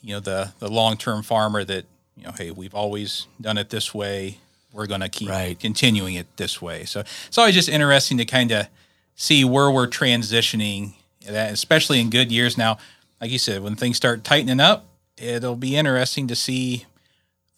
you 0.00 0.14
know 0.14 0.20
the 0.20 0.52
the 0.58 0.68
long 0.68 0.96
term 0.96 1.22
farmer 1.22 1.62
that 1.62 1.84
you 2.16 2.24
know 2.24 2.32
hey 2.32 2.50
we've 2.50 2.74
always 2.74 3.26
done 3.40 3.58
it 3.58 3.70
this 3.70 3.94
way. 3.94 4.38
We're 4.72 4.86
going 4.86 5.00
to 5.02 5.08
keep 5.10 5.28
Right. 5.28 5.58
continuing 5.58 6.14
it 6.14 6.34
this 6.38 6.62
way. 6.62 6.84
So 6.86 7.00
it's 7.00 7.36
always 7.36 7.54
just 7.54 7.68
interesting 7.68 8.16
to 8.18 8.24
kind 8.24 8.50
of 8.52 8.68
see 9.16 9.44
where 9.44 9.70
we're 9.70 9.86
transitioning 9.86 10.94
that 11.26 11.52
especially 11.52 12.00
in 12.00 12.10
good 12.10 12.32
years. 12.32 12.56
Now 12.58 12.78
like 13.20 13.30
you 13.30 13.38
said 13.38 13.62
when 13.62 13.76
things 13.76 13.96
start 13.96 14.24
tightening 14.24 14.60
up 14.60 14.86
it'll 15.18 15.56
be 15.56 15.76
interesting 15.76 16.26
to 16.28 16.34
see 16.34 16.86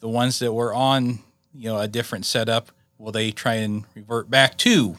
the 0.01 0.09
ones 0.09 0.39
that 0.41 0.53
were 0.53 0.75
on 0.75 1.21
you 1.55 1.71
know 1.71 1.79
a 1.81 1.89
different 1.89 2.27
setup 2.27 2.71
will 2.99 3.13
they 3.13 3.31
try 3.31 3.55
and 3.55 3.85
revert 3.95 4.29
back 4.31 4.59
to 4.59 4.97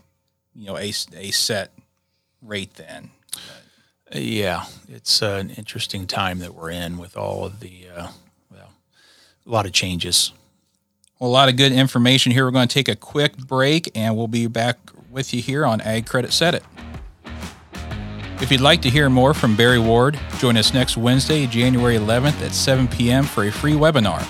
you 0.55 0.65
know 0.67 0.77
a, 0.77 0.93
a 1.15 1.31
set 1.31 1.71
rate 2.41 2.75
then? 2.75 3.11
Yeah, 4.13 4.65
it's 4.87 5.21
an 5.21 5.49
interesting 5.49 6.05
time 6.07 6.39
that 6.39 6.53
we're 6.53 6.69
in 6.69 6.97
with 6.97 7.17
all 7.17 7.43
of 7.45 7.59
the 7.59 7.87
uh, 7.95 8.07
a 9.45 9.51
lot 9.51 9.65
of 9.65 9.71
changes. 9.71 10.31
well 11.19 11.29
a 11.29 11.31
lot 11.31 11.49
of 11.49 11.55
good 11.55 11.71
information 11.71 12.31
here. 12.31 12.45
We're 12.45 12.51
going 12.51 12.67
to 12.67 12.73
take 12.73 12.87
a 12.87 12.95
quick 12.95 13.37
break 13.37 13.91
and 13.95 14.17
we'll 14.17 14.27
be 14.27 14.47
back 14.47 14.77
with 15.09 15.33
you 15.33 15.41
here 15.41 15.65
on 15.65 15.81
ag 15.81 16.05
credit 16.05 16.33
set 16.33 16.55
it. 16.55 16.63
If 18.41 18.51
you'd 18.51 18.61
like 18.61 18.81
to 18.81 18.89
hear 18.89 19.09
more 19.09 19.33
from 19.33 19.55
barry 19.55 19.79
ward 19.79 20.19
join 20.39 20.57
us 20.57 20.73
next 20.73 20.97
wednesday 20.97 21.47
january 21.47 21.95
11th 21.95 22.41
at 22.41 22.53
7 22.53 22.89
p.m 22.89 23.23
for 23.23 23.45
a 23.45 23.51
free 23.51 23.73
webinar. 23.73 24.27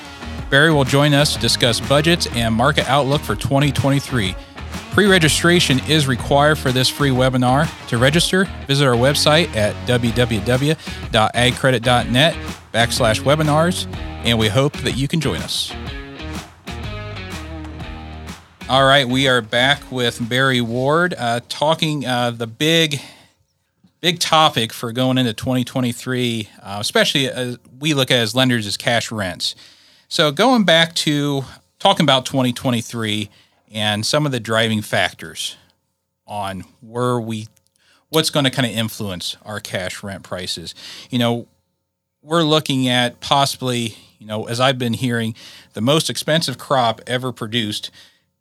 Barry 0.52 0.72
will 0.72 0.84
join 0.84 1.16
us 1.16 1.34
to 1.34 1.40
discuss 1.40 1.80
budgets 1.80 2.28
and 2.28 2.54
market 2.54 2.88
outlook 2.88 3.22
for 3.22 3.36
2023 3.36 4.36
Pre-registration 4.92 5.80
is 5.90 6.08
required 6.08 6.58
for 6.58 6.72
this 6.72 6.88
free 6.88 7.10
webinar. 7.10 7.68
To 7.90 7.98
register, 7.98 8.46
visit 8.66 8.88
our 8.88 8.96
website 8.96 9.54
at 9.54 9.76
www.agcredit.net 9.88 12.36
backslash 12.76 13.22
webinars, 13.22 13.88
and 14.26 14.38
we 14.38 14.50
hope 14.50 14.74
that 14.80 14.98
you 14.98 15.08
can 15.08 15.22
join 15.22 15.38
us. 15.38 15.72
All 18.68 18.84
right, 18.84 19.08
we 19.08 19.30
are 19.30 19.40
back 19.40 19.90
with 19.90 20.28
Barry 20.28 20.60
Ward 20.60 21.14
uh, 21.18 21.40
talking 21.48 22.06
uh, 22.06 22.32
the 22.32 22.48
big, 22.48 23.00
big 24.02 24.20
topic 24.20 24.74
for 24.74 24.92
going 24.92 25.18
into 25.18 25.32
2023, 25.32 26.50
uh, 26.62 26.78
especially 26.82 27.30
as 27.30 27.58
we 27.80 27.94
look 27.94 28.12
at 28.12 28.18
as 28.18 28.36
lenders 28.36 28.68
as 28.68 28.76
cash 28.76 29.10
rents. 29.10 29.56
So 30.10 30.34
going 30.34 30.66
back 30.66 30.96
to 30.96 31.46
talking 31.80 32.04
about 32.04 32.26
2023 32.26 33.30
and 33.72 34.06
some 34.06 34.26
of 34.26 34.34
the 34.34 34.42
driving 34.42 34.82
factors 34.82 35.56
on 36.28 36.66
where 36.82 37.22
we, 37.22 37.48
what's 38.10 38.30
going 38.30 38.44
to 38.44 38.52
kind 38.52 38.66
of 38.70 38.74
influence 38.74 39.38
our 39.46 39.62
cash 39.62 40.04
rent 40.04 40.24
prices. 40.24 40.76
You 41.10 41.20
know, 41.20 41.48
we're 42.26 42.44
looking 42.44 42.88
at 42.88 43.20
possibly, 43.20 43.96
you 44.18 44.26
know, 44.26 44.46
as 44.46 44.60
I've 44.60 44.80
been 44.80 44.94
hearing, 44.94 45.36
the 45.74 45.82
most 45.82 46.10
expensive 46.10 46.58
crop 46.58 47.00
ever 47.06 47.32
produced 47.32 47.92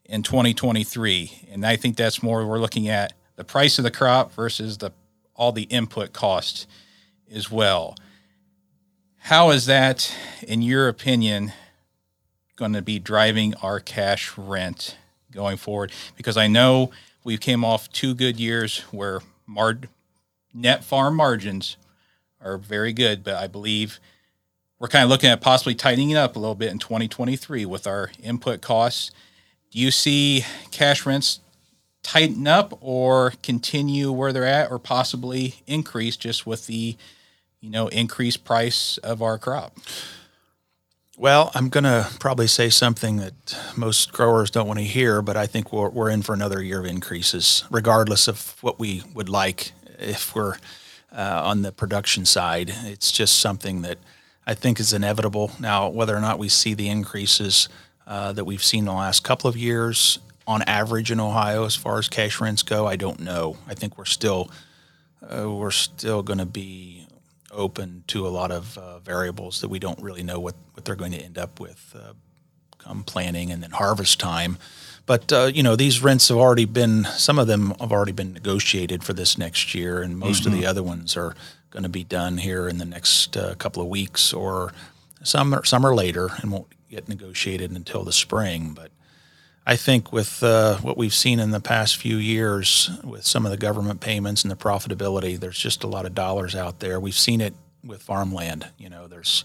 in 0.07 0.23
2023, 0.23 1.49
and 1.53 1.67
I 1.67 1.77
think 1.77 1.97
that's 1.97 2.23
more 2.23 2.47
we're 2.47 2.59
looking 2.59 2.89
at 2.89 3.13
the 3.37 3.45
price 3.45 3.79
of 3.79 3.85
the 3.85 3.91
crop 3.91 4.33
versus 4.33 4.79
the 4.79 4.93
all 5.37 5.53
the 5.53 5.65
input 5.65 6.13
costs 6.13 6.67
as 7.31 7.51
well. 7.51 7.97
How 9.19 9.51
is 9.51 9.67
that, 9.67 10.15
in 10.47 10.63
your 10.63 10.89
opinion, 10.89 11.53
going 12.57 12.73
to 12.73 12.83
be 12.83 12.99
driving 12.99 13.55
our 13.57 13.81
cash 13.81 14.39
rent 14.39 14.97
going 15.31 15.57
forward? 15.57 15.93
Because 16.17 16.37
I 16.37 16.47
know 16.47 16.91
we 17.25 17.37
came 17.37 17.65
off 17.65 17.91
two 17.91 18.15
good 18.15 18.39
years 18.39 18.81
where 18.93 19.21
mar- 19.47 19.81
net 20.55 20.85
farm 20.85 21.17
margins 21.17 21.77
are 22.45 22.59
very 22.59 22.93
good, 22.93 23.25
but 23.25 23.35
I 23.35 23.47
believe 23.47 23.99
we're 24.79 24.89
kind 24.89 25.05
of 25.05 25.11
looking 25.11 25.31
at 25.31 25.41
possibly 25.41 25.75
tightening 25.75 26.11
it 26.11 26.17
up 26.17 26.37
a 26.37 26.39
little 26.39 26.55
bit 26.55 26.71
in 26.71 26.79
2023 26.79 27.65
with 27.65 27.87
our 27.87 28.11
input 28.23 28.61
costs. 28.61 29.11
Do 29.71 29.79
you 29.79 29.91
see 29.91 30.45
cash 30.71 31.07
rents 31.07 31.41
tighten 32.03 32.47
up 32.47 32.77
or 32.81 33.33
continue 33.43 34.13
where 34.13 34.33
they're 34.33 34.45
at 34.45 34.71
or 34.71 34.79
possibly 34.79 35.57
increase 35.67 36.17
just 36.17 36.47
with 36.47 36.67
the 36.67 36.97
you 37.61 37.71
know 37.71 37.89
increased 37.89 38.45
price 38.45 38.99
of 38.99 39.23
our 39.23 39.39
crop? 39.39 39.79
Well, 41.17 41.53
I'm 41.55 41.69
going 41.69 41.85
to 41.85 42.11
probably 42.19 42.49
say 42.49 42.71
something 42.71 43.19
that 43.19 43.57
most 43.77 44.13
growers 44.13 44.51
don't 44.51 44.67
want 44.67 44.81
to 44.81 44.85
hear, 44.85 45.23
but 45.23 45.37
I 45.37 45.47
think 45.47 45.73
we're, 45.73 45.89
we're 45.89 46.11
in 46.11 46.23
for 46.23 46.35
another 46.35 46.61
year 46.61 46.81
of 46.81 46.87
increases, 46.87 47.65
regardless 47.71 48.27
of 48.27 48.57
what 48.63 48.81
we 48.81 49.05
would 49.15 49.29
like 49.29 49.71
if 50.01 50.35
we're 50.35 50.57
uh, 51.15 51.43
on 51.45 51.63
the 51.63 51.73
production 51.73 52.25
side. 52.25 52.73
It's 52.85 53.13
just 53.13 53.39
something 53.39 53.83
that 53.83 53.99
I 54.47 54.55
think 54.55 54.81
is 54.81 54.93
inevitable. 54.93 55.53
Now, 55.59 55.89
whether 55.89 56.17
or 56.17 56.21
not 56.21 56.39
we 56.39 56.49
see 56.49 56.75
the 56.75 56.89
increases 56.89 57.69
uh, 58.07 58.33
that 58.33 58.45
we've 58.45 58.63
seen 58.63 58.85
the 58.85 58.93
last 58.93 59.25
couple 59.25 59.49
of 59.49 59.57
years 59.57 60.19
on 60.47 60.63
average 60.63 61.11
in 61.11 61.21
Ohio 61.21 61.65
as 61.65 61.75
far 61.75 61.99
as 61.99 62.09
cash 62.09 62.41
rents 62.41 62.63
go, 62.63 62.87
I 62.87 62.97
don't 62.97 63.21
know. 63.21 63.57
I 63.67 63.75
think 63.75 63.97
we're 63.97 64.05
still 64.05 64.51
uh, 65.23 65.51
we're 65.51 65.71
still 65.71 66.23
going 66.23 66.39
to 66.39 66.47
be 66.47 67.07
open 67.51 68.05
to 68.09 68.27
a 68.27 68.29
lot 68.29 68.51
of 68.51 68.77
uh, 68.77 68.99
variables 68.99 69.61
that 69.61 69.69
we 69.69 69.79
don't 69.79 70.01
really 70.03 70.23
know 70.23 70.39
what, 70.39 70.55
what 70.75 70.85
they're 70.85 70.97
going 70.97 71.13
to 71.13 71.19
end 71.19 71.39
up 71.39 71.61
with 71.61 71.97
uh, 71.99 72.13
come 72.79 73.03
planting 73.03 73.51
and 73.51 73.63
then 73.63 73.71
harvest 73.71 74.21
time. 74.21 74.59
But 75.07 75.33
uh, 75.33 75.51
you 75.53 75.63
know 75.63 75.77
these 75.77 76.03
rents 76.03 76.29
have 76.29 76.39
already 76.39 76.65
been 76.65 77.05
some 77.05 77.39
of 77.39 77.47
them 77.47 77.75
have 77.81 77.93
already 77.93 78.13
been 78.13 78.33
negotiated 78.33 79.05
for 79.05 79.13
this 79.13 79.37
next 79.37 79.75
year, 79.75 80.01
and 80.03 80.19
most 80.19 80.47
of 80.47 80.53
the 80.53 80.65
other 80.65 80.83
ones 80.83 81.17
are 81.17 81.35
going 81.71 81.83
to 81.83 81.89
be 81.89 82.05
done 82.05 82.39
here 82.39 82.69
in 82.69 82.79
the 82.79 82.85
next 82.85 83.37
uh, 83.37 83.55
couple 83.57 83.83
of 83.83 83.89
weeks, 83.89 84.33
or 84.33 84.73
some 85.23 85.55
are, 85.55 85.65
some 85.65 85.85
are 85.85 85.95
later 85.95 86.31
and 86.41 86.53
won't 86.53 86.69
get 86.89 87.09
negotiated 87.09 87.73
until 87.73 88.05
the 88.05 88.13
spring. 88.13 88.73
But 88.75 88.91
I 89.67 89.77
think 89.77 90.13
with 90.13 90.43
uh, 90.43 90.77
what 90.79 90.97
we've 90.97 91.13
seen 91.15 91.41
in 91.41 91.51
the 91.51 91.61
past 91.61 91.97
few 91.97 92.17
years, 92.17 92.91
with 93.03 93.27
some 93.27 93.45
of 93.45 93.51
the 93.51 93.57
government 93.57 94.01
payments 94.01 94.43
and 94.43 94.51
the 94.51 94.57
profitability, 94.57 95.39
there's 95.39 95.59
just 95.59 95.83
a 95.83 95.89
lot 95.89 96.07
of 96.07 96.15
dollars 96.15 96.55
out 96.55 96.81
there. 96.81 97.01
We've 97.01 97.15
seen 97.15 97.41
it 97.41 97.55
with 97.83 98.03
farmland. 98.03 98.69
You 98.79 98.89
know, 98.89 99.09
there's 99.09 99.45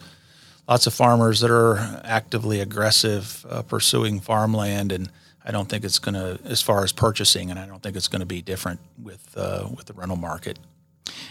lots 0.70 0.86
of 0.86 0.94
farmers 0.94 1.40
that 1.40 1.50
are 1.50 2.00
actively 2.04 2.60
aggressive 2.60 3.44
uh, 3.50 3.64
pursuing 3.64 4.20
farmland, 4.20 4.92
and 4.92 5.12
I 5.44 5.52
don't 5.52 5.68
think 5.68 5.84
it's 5.84 5.98
going 5.98 6.14
to, 6.14 6.40
as 6.46 6.62
far 6.62 6.84
as 6.84 6.92
purchasing, 6.92 7.50
and 7.50 7.60
I 7.60 7.66
don't 7.66 7.82
think 7.82 7.96
it's 7.96 8.08
going 8.08 8.20
to 8.20 8.28
be 8.28 8.42
different 8.42 8.80
with 9.02 9.36
uh, 9.36 9.68
with 9.76 9.88
the 9.88 9.94
rental 9.94 10.16
market. 10.16 10.60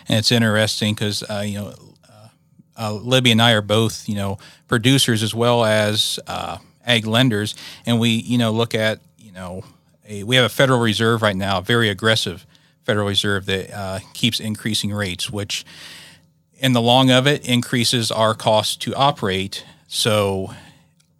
And 0.08 0.18
it's 0.18 0.32
interesting 0.32 0.94
because 0.94 1.22
uh, 1.22 1.44
you 1.46 1.58
know 1.58 1.74
uh, 2.08 2.28
uh, 2.76 2.92
Libby 2.92 3.30
and 3.30 3.40
I 3.40 3.52
are 3.52 3.62
both 3.62 4.08
you 4.08 4.16
know 4.16 4.38
producers 4.66 5.22
as 5.22 5.34
well 5.34 5.64
as 5.64 6.18
uh, 6.26 6.58
ag 6.84 7.06
lenders, 7.06 7.54
and 7.86 8.00
we 8.00 8.10
you 8.10 8.38
know 8.38 8.50
look 8.50 8.74
at 8.74 8.98
you 9.18 9.30
know 9.30 9.62
a, 10.06 10.24
we 10.24 10.34
have 10.34 10.46
a 10.46 10.50
Federal 10.50 10.80
Reserve 10.80 11.22
right 11.22 11.36
now, 11.36 11.58
a 11.58 11.62
very 11.62 11.88
aggressive 11.88 12.44
Federal 12.82 13.06
Reserve 13.06 13.46
that 13.46 14.02
keeps 14.14 14.40
increasing 14.40 14.92
rates, 14.92 15.30
which 15.30 15.64
in 16.58 16.72
the 16.72 16.82
long 16.82 17.10
of 17.10 17.26
it 17.26 17.48
increases 17.48 18.10
our 18.10 18.34
cost 18.34 18.82
to 18.82 18.94
operate. 18.94 19.64
So 19.86 20.52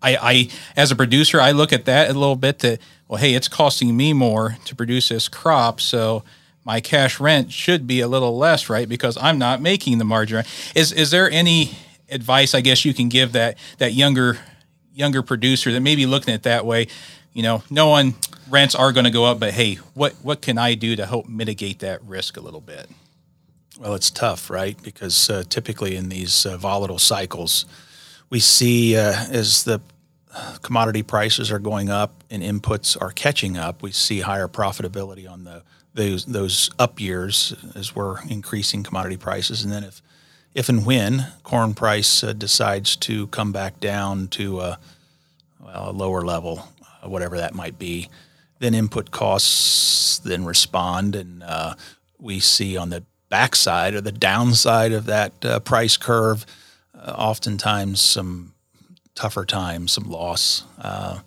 I, 0.03 0.17
I 0.17 0.49
as 0.77 0.91
a 0.91 0.97
producer, 0.97 1.41
I 1.41 1.53
look 1.53 1.73
at 1.73 1.85
that 1.87 2.11
a 2.11 2.13
little 2.13 2.37
bit 2.37 2.61
that 2.61 2.81
well, 3.09 3.19
hey, 3.19 3.35
it's 3.35 3.49
costing 3.49 3.97
me 3.97 4.13
more 4.13 4.59
to 4.67 4.77
produce 4.77 5.09
this 5.09 5.29
crop, 5.29 5.81
so 5.81 6.25
my 6.63 6.81
cash 6.81 7.19
rent 7.19 7.51
should 7.51 7.87
be 7.87 8.01
a 8.01 8.09
little 8.09 8.37
less, 8.37 8.69
right? 8.69 8.87
Because 8.87 9.17
I'm 9.17 9.39
not 9.39 9.63
making 9.63 9.97
the 9.97 10.05
margin. 10.05 10.45
Is 10.75 10.93
is 10.93 11.11
there 11.11 11.31
any 11.31 11.73
advice 12.11 12.55
I 12.55 12.61
guess 12.61 12.85
you 12.85 12.93
can 12.93 13.09
give 13.09 13.33
that 13.33 13.57
that 13.79 13.95
younger 13.95 14.39
younger 14.95 15.23
producer 15.23 15.73
that 15.73 15.81
may 15.81 15.97
be 15.97 16.07
looking 16.07 16.35
at 16.35 16.43
that 16.43 16.67
way? 16.67 16.89
You 17.33 17.43
know, 17.43 17.63
no 17.71 17.87
knowing 17.87 18.17
rents 18.51 18.75
are 18.75 18.93
going 18.93 19.05
to 19.05 19.11
go 19.11 19.25
up, 19.25 19.41
but 19.41 19.55
hey, 19.55 19.77
what 19.95 20.13
what 20.23 20.43
can 20.43 20.59
I 20.59 20.75
do 20.75 20.97
to 20.97 21.07
help 21.07 21.29
mitigate 21.29 21.79
that 21.79 22.03
risk 22.05 22.37
a 22.37 22.41
little 22.41 22.61
bit? 22.61 22.89
Well, 23.79 23.95
it's 23.95 24.11
tough, 24.11 24.51
right? 24.51 24.77
Because 24.83 25.31
uh, 25.31 25.45
typically 25.49 25.95
in 25.95 26.09
these 26.09 26.45
uh, 26.45 26.57
volatile 26.57 26.99
cycles, 26.99 27.65
we 28.29 28.41
see 28.41 28.97
uh, 28.97 29.15
as 29.31 29.63
the 29.63 29.81
commodity 30.63 31.05
prices 31.05 31.53
are 31.53 31.61
going 31.61 31.89
up 31.89 32.25
and 32.29 32.43
inputs 32.43 33.01
are 33.01 33.13
catching 33.13 33.57
up, 33.57 33.81
we 33.83 33.93
see 33.93 34.21
higher 34.21 34.49
profitability 34.49 35.31
on 35.31 35.45
the 35.45 35.63
those 35.95 36.27
those 36.27 36.71
up 36.79 37.01
years 37.01 37.55
as 37.75 37.95
we're 37.95 38.21
increasing 38.29 38.83
commodity 38.83 39.17
prices, 39.17 39.65
and 39.65 39.73
then 39.73 39.85
if 39.85 40.03
if 40.55 40.69
and 40.69 40.85
when 40.85 41.27
corn 41.45 41.75
price 41.75 42.25
uh, 42.25 42.33
decides 42.33 42.97
to 42.97 43.29
come 43.29 43.53
back 43.53 43.81
down 43.81 44.29
to 44.29 44.61
a, 44.61 44.79
well, 45.61 45.91
a 45.91 45.93
lower 45.93 46.23
level, 46.23 46.69
uh, 47.05 47.09
whatever 47.09 47.37
that 47.37 47.55
might 47.55 47.79
be, 47.79 48.09
then 48.59 48.75
input 48.75 49.11
costs 49.11 50.19
then 50.19 50.45
respond, 50.45 51.15
and 51.15 51.43
uh, 51.43 51.75
we 52.19 52.41
see 52.41 52.77
on 52.77 52.91
the 52.91 53.05
backside 53.29 53.95
or 53.95 54.01
the 54.01 54.13
downside 54.13 54.93
of 54.93 55.07
that 55.07 55.33
uh, 55.45 55.61
price 55.61 55.97
curve, 55.97 56.47
uh, 56.95 57.13
oftentimes 57.17 58.01
some 58.01 58.53
tougher 59.15 59.45
times, 59.45 59.93
some 59.93 60.11
loss. 60.11 60.65
Uh, 60.81 61.21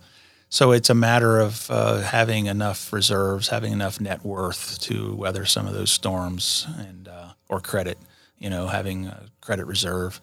so 0.49 0.71
it's 0.71 0.89
a 0.89 0.95
matter 0.95 1.39
of 1.39 1.69
uh, 1.69 2.01
having 2.01 2.47
enough 2.47 2.91
reserves, 2.91 3.47
having 3.49 3.71
enough 3.71 4.01
net 4.01 4.25
worth 4.25 4.79
to 4.81 5.15
weather 5.15 5.45
some 5.45 5.67
of 5.67 5.73
those 5.73 5.91
storms, 5.91 6.67
and 6.77 7.07
uh, 7.07 7.33
or 7.47 7.61
credit, 7.61 7.97
you 8.37 8.49
know, 8.49 8.67
having 8.67 9.07
a 9.07 9.25
credit 9.39 9.65
reserve. 9.65 10.19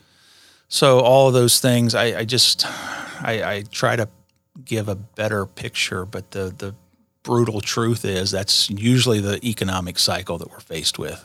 So 0.69 1.01
all 1.01 1.29
of 1.29 1.35
those 1.35 1.61
things, 1.61 1.95
I, 1.95 2.21
I 2.21 2.25
just 2.25 2.67
I, 3.23 3.43
I 3.43 3.63
try 3.71 3.97
to 3.97 4.09
give 4.65 4.89
a 4.89 4.95
better 4.95 5.47
picture, 5.47 6.05
but 6.05 6.33
the 6.33 6.55
the 6.57 6.75
brutal 7.23 7.61
truth 7.61 8.05
is 8.05 8.31
that's 8.31 8.71
usually 8.71 9.21
the 9.21 9.45
economic 9.47 9.99
cycle 9.99 10.39
that 10.39 10.51
we're 10.51 10.61
faced 10.61 10.99
with. 10.99 11.25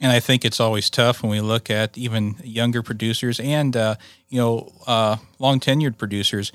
And 0.00 0.12
I 0.12 0.20
think 0.20 0.44
it's 0.44 0.60
always 0.60 0.90
tough 0.90 1.22
when 1.22 1.30
we 1.30 1.40
look 1.40 1.70
at 1.70 1.96
even 1.96 2.36
younger 2.44 2.82
producers 2.82 3.40
and 3.40 3.74
uh, 3.76 3.96
you 4.28 4.38
know 4.38 4.72
uh, 4.86 5.16
long 5.38 5.58
tenured 5.58 5.96
producers. 5.96 6.52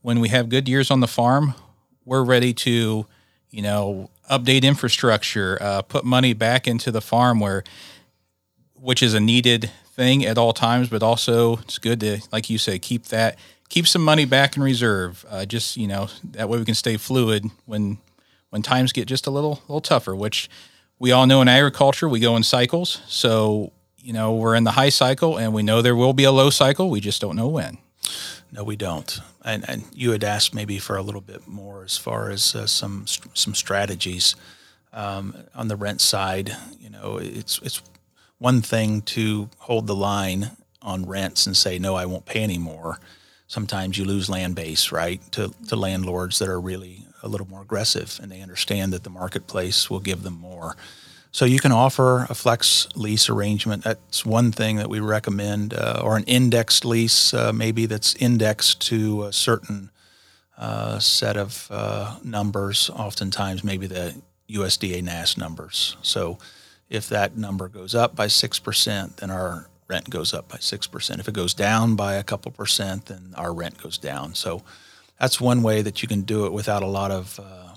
When 0.00 0.20
we 0.20 0.28
have 0.28 0.48
good 0.48 0.68
years 0.68 0.90
on 0.90 1.00
the 1.00 1.08
farm, 1.08 1.54
we're 2.04 2.24
ready 2.24 2.54
to 2.54 3.06
you 3.50 3.62
know 3.62 4.10
update 4.30 4.62
infrastructure, 4.62 5.58
uh, 5.60 5.82
put 5.82 6.04
money 6.04 6.32
back 6.32 6.66
into 6.66 6.90
the 6.90 7.00
farm 7.00 7.40
where, 7.40 7.62
which 8.74 9.02
is 9.02 9.12
a 9.14 9.20
needed 9.20 9.70
thing 9.94 10.24
at 10.24 10.38
all 10.38 10.52
times. 10.54 10.88
But 10.88 11.02
also, 11.02 11.58
it's 11.58 11.78
good 11.78 12.00
to 12.00 12.20
like 12.32 12.48
you 12.48 12.56
say 12.56 12.78
keep 12.78 13.06
that 13.06 13.38
keep 13.68 13.86
some 13.86 14.02
money 14.02 14.24
back 14.24 14.56
in 14.56 14.62
reserve. 14.62 15.26
Uh, 15.28 15.44
just 15.44 15.76
you 15.76 15.86
know 15.86 16.08
that 16.24 16.48
way 16.48 16.58
we 16.58 16.64
can 16.64 16.74
stay 16.74 16.96
fluid 16.96 17.50
when 17.66 17.98
when 18.48 18.62
times 18.62 18.92
get 18.92 19.06
just 19.06 19.26
a 19.26 19.30
little 19.30 19.60
little 19.68 19.82
tougher, 19.82 20.16
which 20.16 20.48
we 20.98 21.12
all 21.12 21.26
know 21.26 21.42
in 21.42 21.48
agriculture 21.48 22.08
we 22.08 22.20
go 22.20 22.36
in 22.36 22.42
cycles. 22.42 23.00
So, 23.06 23.72
you 23.98 24.12
know, 24.12 24.34
we're 24.34 24.54
in 24.54 24.64
the 24.64 24.72
high 24.72 24.88
cycle 24.88 25.38
and 25.38 25.52
we 25.52 25.62
know 25.62 25.82
there 25.82 25.96
will 25.96 26.12
be 26.12 26.24
a 26.24 26.32
low 26.32 26.50
cycle. 26.50 26.90
We 26.90 27.00
just 27.00 27.20
don't 27.20 27.36
know 27.36 27.48
when. 27.48 27.78
No, 28.50 28.64
we 28.64 28.76
don't. 28.76 29.20
And, 29.44 29.68
and 29.68 29.84
you 29.92 30.12
had 30.12 30.24
asked 30.24 30.54
maybe 30.54 30.78
for 30.78 30.96
a 30.96 31.02
little 31.02 31.20
bit 31.20 31.46
more 31.46 31.84
as 31.84 31.96
far 31.98 32.30
as 32.30 32.54
uh, 32.54 32.66
some 32.66 33.06
some 33.06 33.54
strategies 33.54 34.34
um, 34.92 35.34
on 35.54 35.68
the 35.68 35.76
rent 35.76 36.00
side. 36.00 36.56
You 36.80 36.90
know, 36.90 37.18
it's 37.18 37.60
it's 37.62 37.82
one 38.38 38.62
thing 38.62 39.02
to 39.02 39.50
hold 39.58 39.86
the 39.86 39.94
line 39.94 40.52
on 40.80 41.06
rents 41.06 41.46
and 41.46 41.56
say 41.56 41.78
no, 41.78 41.94
I 41.94 42.06
won't 42.06 42.24
pay 42.24 42.42
anymore. 42.42 43.00
Sometimes 43.46 43.98
you 43.98 44.04
lose 44.04 44.28
land 44.28 44.54
base, 44.54 44.92
right, 44.92 45.20
to, 45.32 45.54
to 45.68 45.76
landlords 45.76 46.38
that 46.38 46.48
are 46.48 46.60
really 46.60 47.04
a 47.22 47.28
little 47.28 47.48
more 47.48 47.62
aggressive 47.62 48.18
and 48.22 48.30
they 48.30 48.40
understand 48.40 48.92
that 48.92 49.04
the 49.04 49.10
marketplace 49.10 49.90
will 49.90 50.00
give 50.00 50.22
them 50.22 50.38
more. 50.40 50.76
So 51.30 51.44
you 51.44 51.58
can 51.58 51.72
offer 51.72 52.26
a 52.30 52.34
flex 52.34 52.88
lease 52.94 53.28
arrangement. 53.28 53.84
That's 53.84 54.24
one 54.24 54.50
thing 54.50 54.76
that 54.76 54.88
we 54.88 55.00
recommend, 55.00 55.74
uh, 55.74 56.00
or 56.02 56.16
an 56.16 56.24
indexed 56.24 56.84
lease, 56.84 57.34
uh, 57.34 57.52
maybe 57.52 57.86
that's 57.86 58.14
indexed 58.14 58.80
to 58.88 59.24
a 59.24 59.32
certain 59.32 59.90
uh, 60.56 60.98
set 60.98 61.36
of 61.36 61.68
uh, 61.70 62.16
numbers. 62.24 62.90
Oftentimes, 62.90 63.62
maybe 63.62 63.86
the 63.86 64.14
USDA 64.50 65.02
NASS 65.02 65.36
numbers. 65.36 65.96
So 66.02 66.38
if 66.88 67.08
that 67.10 67.36
number 67.36 67.68
goes 67.68 67.94
up 67.94 68.16
by 68.16 68.28
six 68.28 68.58
percent, 68.58 69.18
then 69.18 69.30
our 69.30 69.68
rent 69.86 70.08
goes 70.10 70.32
up 70.32 70.48
by 70.48 70.58
six 70.58 70.86
percent. 70.86 71.20
If 71.20 71.28
it 71.28 71.34
goes 71.34 71.54
down 71.54 71.94
by 71.94 72.14
a 72.14 72.24
couple 72.24 72.50
percent, 72.50 73.06
then 73.06 73.34
our 73.36 73.52
rent 73.52 73.82
goes 73.82 73.98
down. 73.98 74.34
So 74.34 74.62
that's 75.20 75.40
one 75.40 75.62
way 75.62 75.82
that 75.82 76.02
you 76.02 76.08
can 76.08 76.22
do 76.22 76.46
it 76.46 76.52
without 76.52 76.82
a 76.82 76.86
lot 76.86 77.10
of 77.10 77.40
uh, 77.40 77.74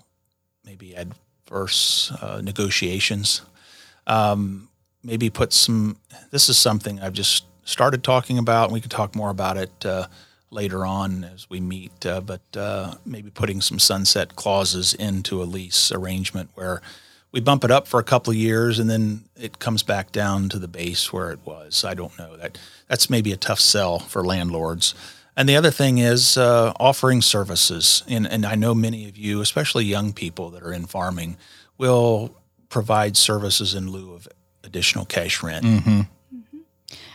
maybe 0.64 0.96
adverse 0.96 2.12
uh, 2.22 2.42
negotiations. 2.44 3.42
Um, 4.08 4.70
maybe 5.04 5.30
put 5.30 5.54
some. 5.54 5.98
This 6.32 6.50
is 6.50 6.58
something 6.58 7.00
I've 7.00 7.14
just 7.14 7.46
started 7.64 8.04
talking 8.04 8.38
about. 8.38 8.66
And 8.66 8.74
we 8.74 8.82
can 8.82 8.90
talk 8.90 9.16
more 9.16 9.30
about 9.30 9.58
it 9.58 9.86
uh, 9.86 10.08
later 10.50 10.86
on 10.86 11.24
as 11.24 11.50
we 11.50 11.60
meet. 11.60 12.06
Uh, 12.06 12.22
but 12.22 12.42
uh, 12.56 12.96
maybe 13.06 13.30
putting 13.30 13.62
some 13.62 13.80
sunset 13.80 14.36
clauses 14.36 14.94
into 14.94 15.42
a 15.42 15.46
lease 15.46 15.92
arrangement 15.92 16.50
where 16.56 16.82
we 17.32 17.40
bump 17.40 17.64
it 17.64 17.72
up 17.72 17.88
for 17.88 18.00
a 18.00 18.04
couple 18.04 18.32
of 18.32 18.38
years 18.38 18.78
and 18.78 18.90
then 18.90 19.24
it 19.40 19.60
comes 19.60 19.84
back 19.84 20.12
down 20.12 20.50
to 20.50 20.60
the 20.60 20.68
base 20.68 21.14
where 21.14 21.32
it 21.32 21.40
was. 21.46 21.86
I 21.86 21.94
don't 21.94 22.18
know 22.20 22.36
that 22.38 22.58
that's 22.88 23.10
maybe 23.10 23.32
a 23.32 23.38
tough 23.38 23.60
sell 23.60 24.00
for 24.00 24.24
landlords. 24.24 24.94
And 25.38 25.48
the 25.48 25.56
other 25.56 25.72
thing 25.72 25.98
is 25.98 26.38
uh, 26.38 26.74
offering 26.80 27.22
services. 27.22 28.04
And, 28.08 28.28
and 28.28 28.46
I 28.46 28.56
know 28.56 28.76
many 28.76 29.08
of 29.08 29.18
you, 29.18 29.42
especially 29.42 29.86
young 29.86 30.14
people 30.14 30.50
that 30.52 30.64
are 30.64 30.74
in 30.74 30.86
farming, 30.86 31.38
will 31.78 32.36
provide 32.70 33.18
services 33.18 33.74
in 33.74 33.92
lieu 33.92 34.14
of 34.14 34.28
additional 34.64 35.06
cash 35.06 35.42
rent. 35.42 35.66
Mm-hmm. 35.66 36.02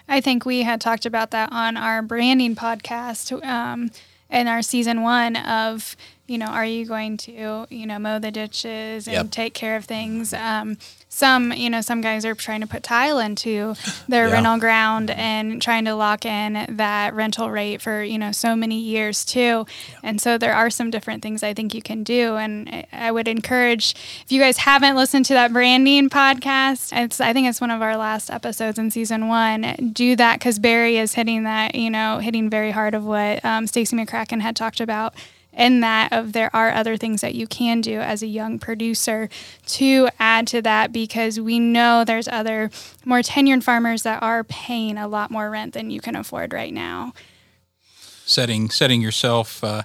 I 0.09 0.21
think 0.21 0.47
we 0.47 0.63
had 0.63 0.81
talked 0.81 1.05
about 1.05 1.33
that 1.33 1.51
on 1.53 1.77
our 1.77 2.01
branding 2.01 2.55
podcast 2.55 3.45
um, 3.45 3.91
in 4.31 4.47
our 4.47 4.63
season 4.63 5.03
one 5.03 5.37
of 5.37 5.97
you 6.27 6.39
know, 6.39 6.47
are 6.47 6.65
you 6.65 6.87
going 6.87 7.17
to, 7.17 7.67
you 7.71 7.87
know, 7.87 7.99
mow 7.99 8.19
the 8.19 8.31
ditches 8.31 9.07
and 9.07 9.15
yep. 9.15 9.31
take 9.31 9.55
care 9.55 9.77
of 9.77 9.85
things? 9.85 10.33
Um, 10.33 10.77
some, 11.09 11.53
you 11.53 11.71
know, 11.71 11.81
some 11.81 12.01
guys 12.01 12.25
are 12.25 12.35
trying 12.35 12.61
to 12.61 12.67
put 12.67 12.83
tile 12.83 13.19
into 13.19 13.75
their 14.09 14.27
yeah. 14.27 14.35
rental 14.35 14.59
ground 14.59 15.11
and 15.11 15.63
trying 15.63 15.85
to 15.85 15.95
lock 15.95 16.27
in 16.27 16.67
that 16.77 17.15
rental 17.15 17.51
rate 17.51 17.81
for, 17.81 18.03
you 18.03 18.19
know, 18.19 18.33
so 18.33 18.57
many 18.57 18.79
years 18.79 19.25
too. 19.25 19.41
Yeah. 19.41 20.01
And 20.03 20.21
so 20.21 20.37
there 20.37 20.53
are 20.53 20.69
some 20.69 20.91
different 20.91 21.23
things 21.23 21.43
I 21.43 21.55
think 21.55 21.75
you 21.75 21.81
can 21.81 22.03
do. 22.03 22.37
And 22.37 22.87
I 22.93 23.13
would 23.13 23.29
encourage, 23.29 23.95
if 24.25 24.33
you 24.33 24.41
guys 24.41 24.59
haven't 24.59 24.97
listened 24.97 25.27
to 25.27 25.35
that 25.35 25.53
branding 25.53 26.11
podcast, 26.11 26.93
it's, 26.93 27.21
I 27.21 27.33
think 27.33 27.49
it's 27.49 27.61
one 27.61 27.71
of 27.71 27.83
our 27.83 27.97
last 27.97 28.31
episodes 28.31 28.79
in 28.79 28.91
season 28.91 29.29
one. 29.29 29.93
Do 29.93 30.17
that 30.17 30.41
because 30.41 30.59
Barry 30.59 30.99
is 30.99 31.15
hitting 31.15 31.45
that, 31.45 31.77
you 31.77 31.89
know, 31.89 32.19
hitting 32.19 32.51
very 32.51 32.73
hard 32.73 32.95
of 32.95 33.05
what 33.05 33.45
um, 33.45 33.67
Stacy 33.67 33.97
McCracken 33.97 34.41
had 34.41 34.57
talked 34.57 34.81
about 34.81 35.15
in 35.57 35.81
that 35.81 36.13
of 36.13 36.33
there 36.33 36.55
are 36.55 36.71
other 36.71 36.97
things 36.97 37.23
that 37.23 37.35
you 37.35 37.47
can 37.47 37.81
do 37.81 37.99
as 38.01 38.23
a 38.23 38.27
young 38.27 38.59
producer 38.59 39.29
to 39.67 40.09
add 40.19 40.47
to 40.49 40.61
that 40.63 40.93
because 40.93 41.41
we 41.41 41.59
know 41.59 42.05
there's 42.05 42.29
other 42.29 42.71
more 43.05 43.21
tenured 43.21 43.63
farmers 43.63 44.03
that 44.03 44.23
are 44.23 44.45
paying 44.45 44.99
a 44.99 45.09
lot 45.09 45.31
more 45.31 45.51
rent 45.51 45.73
than 45.75 45.91
you 45.91 46.01
can 46.01 46.15
afford 46.15 46.53
right 46.53 46.73
now. 46.75 47.13
Setting 48.27 48.71
setting 48.71 49.01
yourself 49.01 49.65
uh, 49.65 49.83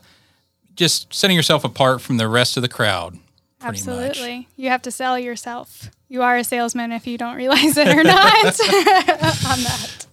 just 0.75 1.13
setting 1.13 1.35
yourself 1.35 1.63
apart 1.63 2.01
from 2.01 2.17
the 2.17 2.27
rest 2.27 2.57
of 2.57 2.61
the 2.63 2.69
crowd 2.69 3.17
absolutely 3.61 4.37
much. 4.39 4.47
you 4.57 4.69
have 4.69 4.81
to 4.81 4.91
sell 4.91 5.17
yourself. 5.17 5.89
You 6.09 6.23
are 6.23 6.35
a 6.37 6.43
salesman 6.43 6.91
if 6.91 7.07
you 7.07 7.17
don't 7.17 7.35
realize 7.37 7.77
it 7.77 7.87
or 7.87 8.03
not. 8.03 8.45
On 8.45 9.63
that 9.63 10.07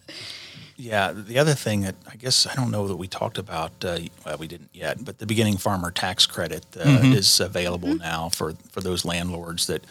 yeah, 0.79 1.11
the 1.13 1.41
other 1.41 1.55
thing 1.55 1.81
that 1.81 1.97
I 2.11 2.15
guess 2.15 2.47
I 2.47 2.55
don't 2.55 2.71
know 2.71 2.87
that 2.87 2.97
we 2.97 3.09
talked 3.09 3.37
about, 3.37 3.73
uh, 3.85 3.99
well, 4.25 4.39
we 4.39 4.47
didn't 4.47 4.71
yet, 4.73 5.05
but 5.05 5.19
the 5.19 5.27
beginning 5.27 5.57
farmer 5.57 5.91
tax 5.91 6.25
credit 6.25 6.65
uh, 6.79 6.85
mm-hmm. 6.85 7.13
is 7.13 7.41
available 7.41 7.89
mm-hmm. 7.89 7.99
now 7.99 8.29
for, 8.29 8.55
for 8.71 8.81
those 8.81 9.05
landlords 9.05 9.67
that 9.67 9.85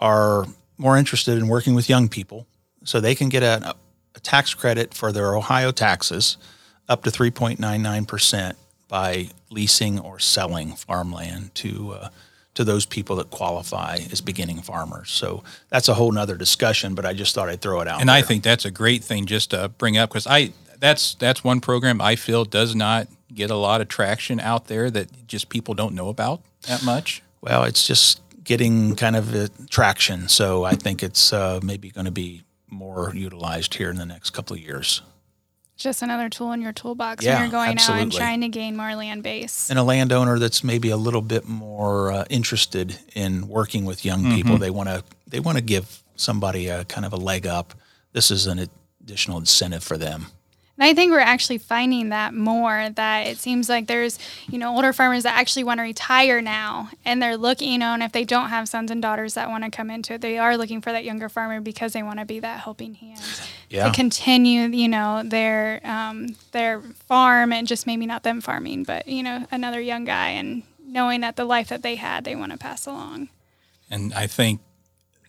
are 0.00 0.44
more 0.76 0.98
interested 0.98 1.38
in 1.38 1.46
working 1.46 1.72
with 1.74 1.88
young 1.88 2.08
people. 2.08 2.48
So 2.82 3.00
they 3.00 3.14
can 3.14 3.28
get 3.28 3.44
a, 3.44 3.76
a 4.16 4.20
tax 4.20 4.54
credit 4.54 4.92
for 4.92 5.12
their 5.12 5.36
Ohio 5.36 5.70
taxes 5.70 6.36
up 6.88 7.04
to 7.04 7.10
3.99% 7.10 8.54
by 8.88 9.28
leasing 9.50 10.00
or 10.00 10.18
selling 10.18 10.72
farmland 10.72 11.54
to 11.54 11.92
uh, 11.92 12.08
to 12.54 12.64
those 12.64 12.86
people 12.86 13.16
that 13.16 13.30
qualify 13.30 13.98
as 14.12 14.20
beginning 14.20 14.62
farmers. 14.62 15.10
So 15.10 15.42
that's 15.68 15.88
a 15.88 15.94
whole 15.94 16.12
nother 16.12 16.36
discussion, 16.36 16.94
but 16.94 17.04
I 17.04 17.12
just 17.12 17.34
thought 17.34 17.48
I'd 17.48 17.60
throw 17.60 17.80
it 17.80 17.88
out. 17.88 18.00
And 18.00 18.08
there. 18.08 18.16
I 18.16 18.22
think 18.22 18.42
that's 18.42 18.64
a 18.64 18.70
great 18.70 19.02
thing 19.02 19.26
just 19.26 19.50
to 19.50 19.68
bring 19.68 19.96
up 19.96 20.10
because 20.10 20.26
I 20.26 20.52
that's 20.78 21.14
that's 21.14 21.42
one 21.42 21.60
program 21.60 22.00
I 22.00 22.16
feel 22.16 22.44
does 22.44 22.74
not 22.74 23.08
get 23.32 23.50
a 23.50 23.56
lot 23.56 23.80
of 23.80 23.88
traction 23.88 24.38
out 24.40 24.66
there 24.66 24.90
that 24.90 25.26
just 25.26 25.48
people 25.48 25.74
don't 25.74 25.94
know 25.94 26.08
about 26.08 26.42
that 26.62 26.84
much. 26.84 27.22
well, 27.40 27.64
it's 27.64 27.86
just 27.86 28.20
getting 28.44 28.94
kind 28.94 29.16
of 29.16 29.50
traction. 29.70 30.28
So 30.28 30.64
I 30.64 30.74
think 30.74 31.02
it's 31.02 31.32
uh, 31.32 31.60
maybe 31.62 31.90
going 31.90 32.04
to 32.04 32.12
be 32.12 32.42
more 32.68 33.12
utilized 33.14 33.74
here 33.74 33.90
in 33.90 33.96
the 33.96 34.06
next 34.06 34.30
couple 34.30 34.54
of 34.54 34.62
years. 34.62 35.02
Just 35.76 36.02
another 36.02 36.28
tool 36.28 36.52
in 36.52 36.62
your 36.62 36.72
toolbox 36.72 37.24
Yeah, 37.24 37.34
when 37.34 37.42
you're 37.42 37.50
going 37.50 37.78
out 37.78 37.90
and 37.90 38.12
trying 38.12 38.40
to 38.42 38.48
gain 38.48 38.76
more 38.76 38.94
land 38.94 39.22
base. 39.22 39.68
and 39.70 39.78
a 39.78 39.82
landowner 39.82 40.38
that's 40.38 40.62
maybe 40.62 40.90
a 40.90 40.96
little 40.96 41.20
bit 41.22 41.46
more 41.48 42.12
uh, 42.12 42.24
interested 42.30 42.98
in 43.14 43.48
working 43.48 43.84
with 43.84 44.04
young 44.04 44.32
people. 44.34 44.56
They 44.58 44.70
want 44.70 44.88
to 44.88 45.02
they 45.26 45.40
want 45.40 45.58
to 45.58 45.62
give 45.64 46.02
somebody 46.16 46.68
a 46.68 46.84
kind 46.84 47.04
of 47.04 47.12
a 47.12 47.16
leg 47.16 47.46
up. 47.46 47.74
This 48.12 48.30
is 48.30 48.46
an 48.46 48.68
additional 49.02 49.38
incentive 49.38 49.82
for 49.82 49.98
them. 49.98 50.26
And 50.76 50.84
I 50.84 50.92
think 50.92 51.12
we're 51.12 51.20
actually 51.20 51.58
finding 51.58 52.08
that 52.08 52.34
more 52.34 52.88
that 52.96 53.26
it 53.28 53.38
seems 53.38 53.68
like 53.68 53.86
there's, 53.86 54.18
you 54.48 54.58
know, 54.58 54.74
older 54.74 54.92
farmers 54.92 55.22
that 55.22 55.38
actually 55.38 55.62
want 55.62 55.78
to 55.78 55.82
retire 55.82 56.42
now 56.42 56.90
and 57.04 57.22
they're 57.22 57.36
looking, 57.36 57.70
you 57.70 57.78
know, 57.78 57.94
and 57.94 58.02
if 58.02 58.10
they 58.10 58.24
don't 58.24 58.48
have 58.48 58.68
sons 58.68 58.90
and 58.90 59.00
daughters 59.00 59.34
that 59.34 59.48
want 59.48 59.62
to 59.62 59.70
come 59.70 59.88
into 59.88 60.14
it, 60.14 60.20
they 60.20 60.36
are 60.36 60.56
looking 60.56 60.80
for 60.80 60.90
that 60.90 61.04
younger 61.04 61.28
farmer 61.28 61.60
because 61.60 61.92
they 61.92 62.02
want 62.02 62.18
to 62.18 62.24
be 62.24 62.40
that 62.40 62.60
helping 62.60 62.94
hand 62.94 63.20
Yeah. 63.70 63.84
to 63.86 63.92
continue, 63.92 64.62
you 64.66 64.88
know, 64.88 65.22
their 65.24 65.80
um, 65.84 66.34
their 66.50 66.80
farm 66.80 67.52
and 67.52 67.68
just 67.68 67.86
maybe 67.86 68.04
not 68.06 68.24
them 68.24 68.40
farming, 68.40 68.82
but 68.82 69.06
you 69.06 69.22
know, 69.22 69.46
another 69.52 69.80
young 69.80 70.04
guy 70.04 70.30
and 70.30 70.64
knowing 70.84 71.20
that 71.20 71.36
the 71.36 71.44
life 71.44 71.68
that 71.68 71.82
they 71.82 71.94
had, 71.94 72.24
they 72.24 72.34
want 72.34 72.50
to 72.50 72.58
pass 72.58 72.84
along. 72.84 73.28
And 73.88 74.12
I 74.12 74.26
think 74.26 74.60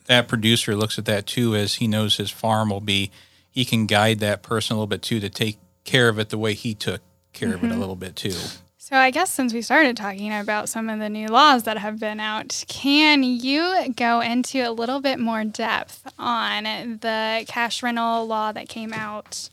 that 0.07 0.27
producer 0.27 0.75
looks 0.75 0.97
at 0.97 1.05
that 1.05 1.27
too 1.27 1.55
as 1.55 1.75
he 1.75 1.87
knows 1.87 2.17
his 2.17 2.31
farm 2.31 2.69
will 2.71 2.81
be 2.81 3.11
he 3.55 3.63
can 3.63 3.85
guide 3.85 4.19
that 4.19 4.43
person 4.43 4.75
a 4.75 4.77
little 4.77 4.85
bit 4.85 5.01
too 5.01 5.21
to 5.21 5.29
take 5.29 5.57
care 5.85 6.09
of 6.09 6.19
it 6.19 6.29
the 6.29 6.37
way 6.37 6.53
he 6.53 6.75
took 6.75 7.01
care 7.31 7.55
of 7.55 7.63
it 7.63 7.71
a 7.71 7.75
little 7.75 7.95
bit 7.95 8.15
too. 8.15 8.35
So 8.77 8.97
I 8.97 9.11
guess 9.11 9.33
since 9.33 9.53
we 9.53 9.61
started 9.61 9.95
talking 9.97 10.31
about 10.31 10.67
some 10.69 10.89
of 10.89 10.99
the 10.99 11.09
new 11.09 11.27
laws 11.27 11.63
that 11.63 11.77
have 11.77 11.99
been 11.99 12.19
out, 12.19 12.65
can 12.67 13.23
you 13.23 13.93
go 13.95 14.19
into 14.19 14.59
a 14.59 14.71
little 14.71 14.99
bit 14.99 15.19
more 15.19 15.43
depth 15.45 16.05
on 16.19 16.65
the 17.01 17.45
cash 17.47 17.81
rental 17.81 18.27
law 18.27 18.51
that 18.51 18.67
came 18.67 18.93
out 18.93 19.49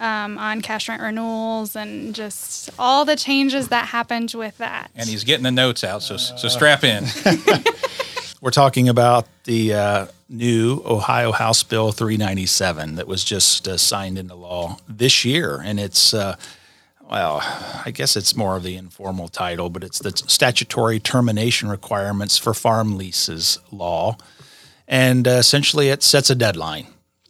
um, 0.00 0.36
on 0.36 0.60
cash 0.60 0.88
rent 0.88 1.00
renewals 1.00 1.76
and 1.76 2.14
just 2.14 2.70
all 2.78 3.04
the 3.04 3.16
changes 3.16 3.68
that 3.68 3.86
happened 3.86 4.34
with 4.34 4.58
that? 4.58 4.90
And 4.96 5.08
he's 5.08 5.24
getting 5.24 5.44
the 5.44 5.52
notes 5.52 5.84
out, 5.84 6.02
so 6.02 6.16
so 6.16 6.48
strap 6.48 6.82
in. 6.84 7.04
We're 8.44 8.50
talking 8.50 8.90
about 8.90 9.26
the 9.44 9.72
uh, 9.72 10.06
new 10.28 10.82
Ohio 10.84 11.32
House 11.32 11.62
Bill 11.62 11.92
397 11.92 12.96
that 12.96 13.06
was 13.06 13.24
just 13.24 13.66
uh, 13.66 13.78
signed 13.78 14.18
into 14.18 14.34
law 14.34 14.76
this 14.86 15.24
year, 15.24 15.62
and 15.64 15.80
it's 15.80 16.12
uh, 16.12 16.36
well, 17.08 17.40
I 17.86 17.90
guess 17.90 18.16
it's 18.18 18.36
more 18.36 18.54
of 18.54 18.62
the 18.62 18.76
informal 18.76 19.28
title, 19.28 19.70
but 19.70 19.82
it's 19.82 19.98
the 19.98 20.14
statutory 20.14 21.00
termination 21.00 21.70
requirements 21.70 22.36
for 22.36 22.52
farm 22.52 22.98
leases 22.98 23.60
law, 23.72 24.18
and 24.86 25.26
uh, 25.26 25.30
essentially 25.30 25.88
it 25.88 26.02
sets 26.02 26.28
a 26.28 26.34
deadline. 26.34 26.88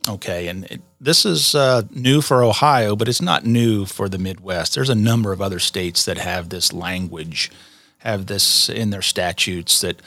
Okay, 0.09 0.48
and 0.48 0.64
it, 0.64 0.83
this 1.00 1.24
is 1.24 1.55
uh, 1.55 1.83
new 1.92 2.22
for 2.22 2.42
Ohio, 2.42 2.96
but 2.96 3.09
it's 3.09 3.22
not 3.22 3.46
new 3.46 3.87
for 3.87 4.09
the 4.09 4.18
Midwest. 4.18 4.74
There's 4.74 4.90
a 4.90 4.96
number 4.96 5.33
of 5.33 5.40
other 5.40 5.61
states 5.61 6.07
that 6.07 6.18
have 6.18 6.48
this 6.48 6.72
language, 6.72 7.53
have 7.98 8.27
this 8.27 8.68
in 8.68 8.90
their 8.90 9.00
statutes 9.00 9.81
that 9.83 10.03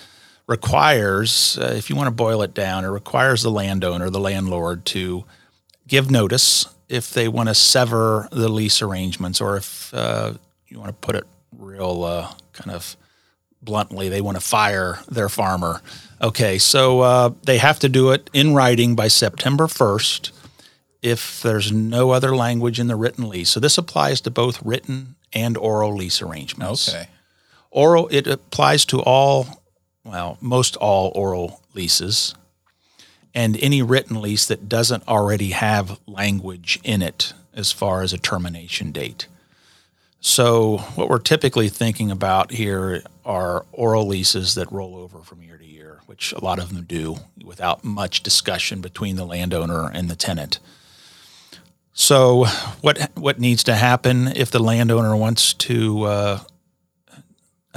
requires, 0.48 1.58
uh, 1.60 1.74
if 1.76 1.90
you 1.90 1.96
want 1.96 2.08
to 2.08 2.12
boil 2.12 2.42
it 2.42 2.54
down, 2.54 2.86
it 2.86 2.90
requires 2.90 3.44
the 3.44 3.52
landowner, 3.52 4.10
the 4.10 4.20
landlord, 4.20 4.86
to 4.86 5.26
give 5.88 6.10
notice 6.10 6.66
if 6.90 7.12
they 7.12 7.28
want 7.28 7.50
to 7.50 7.56
sever 7.56 8.30
the 8.32 8.50
lease 8.50 8.82
arrangements, 8.82 9.42
or 9.42 9.58
if 9.58 9.94
uh, 9.94 10.34
you 10.68 10.80
want 10.80 10.90
to 10.90 10.94
put 10.94 11.16
it 11.16 11.26
real 11.58 12.04
uh, 12.04 12.32
kind 12.54 12.72
of 12.72 12.96
bluntly, 13.62 14.10
they 14.10 14.22
want 14.22 14.38
to 14.38 14.44
fire 14.44 15.00
their 15.10 15.30
farmer. 15.30 15.82
Okay, 16.22 16.58
so 16.58 17.02
uh, 17.02 17.30
they 17.44 17.58
have 17.58 17.80
to 17.80 17.90
do 17.90 18.12
it 18.12 18.30
in 18.34 18.54
writing 18.54 18.96
by 18.96 19.08
September 19.08 19.66
1st 19.68 20.32
if 21.02 21.42
there's 21.42 21.72
no 21.72 22.12
other 22.12 22.36
language 22.36 22.80
in 22.80 22.88
the 22.88 22.96
written 22.96 23.30
lease. 23.30 23.50
So 23.50 23.60
this 23.60 23.78
applies 23.78 24.22
to 24.22 24.32
both 24.32 24.62
written 24.64 25.16
and 25.34 25.58
oral 25.58 25.96
lease 25.96 26.22
arrangements. 26.22 26.90
Okay. 26.90 27.08
Oral, 27.70 28.08
it 28.10 28.28
applies 28.28 28.86
to 28.86 29.02
all, 29.02 29.64
well, 30.08 30.38
most 30.42 30.76
all 30.78 31.12
oral 31.16 31.62
leases 31.74 32.34
and 33.38 33.56
any 33.58 33.84
written 33.84 34.20
lease 34.20 34.48
that 34.48 34.68
doesn't 34.68 35.08
already 35.08 35.52
have 35.52 36.00
language 36.08 36.80
in 36.84 37.04
it 37.04 37.34
as 37.54 37.72
far 37.72 38.02
as 38.02 38.14
a 38.14 38.18
termination 38.18 38.92
date. 38.92 39.28
So, 40.20 40.80
what 40.96 41.10
we're 41.10 41.20
typically 41.20 41.70
thinking 41.70 42.10
about 42.10 42.52
here 42.52 43.04
are 43.24 43.66
oral 43.72 44.08
leases 44.08 44.56
that 44.56 44.72
roll 44.72 44.96
over 44.96 45.20
from 45.20 45.44
year 45.44 45.58
to 45.58 45.66
year, 45.66 46.00
which 46.08 46.34
a 46.34 46.44
lot 46.44 46.58
of 46.58 46.74
them 46.74 46.86
do 46.86 47.18
without 47.46 47.84
much 47.84 48.24
discussion 48.24 48.82
between 48.82 49.16
the 49.16 49.26
landowner 49.26 49.88
and 49.88 50.10
the 50.10 50.16
tenant. 50.16 50.58
So, 51.94 52.46
what 52.82 53.12
what 53.14 53.40
needs 53.40 53.64
to 53.66 53.76
happen 53.76 54.30
if 54.30 54.50
the 54.50 54.60
landowner 54.60 55.16
wants 55.16 55.54
to 55.54 56.04
uh, 56.04 56.40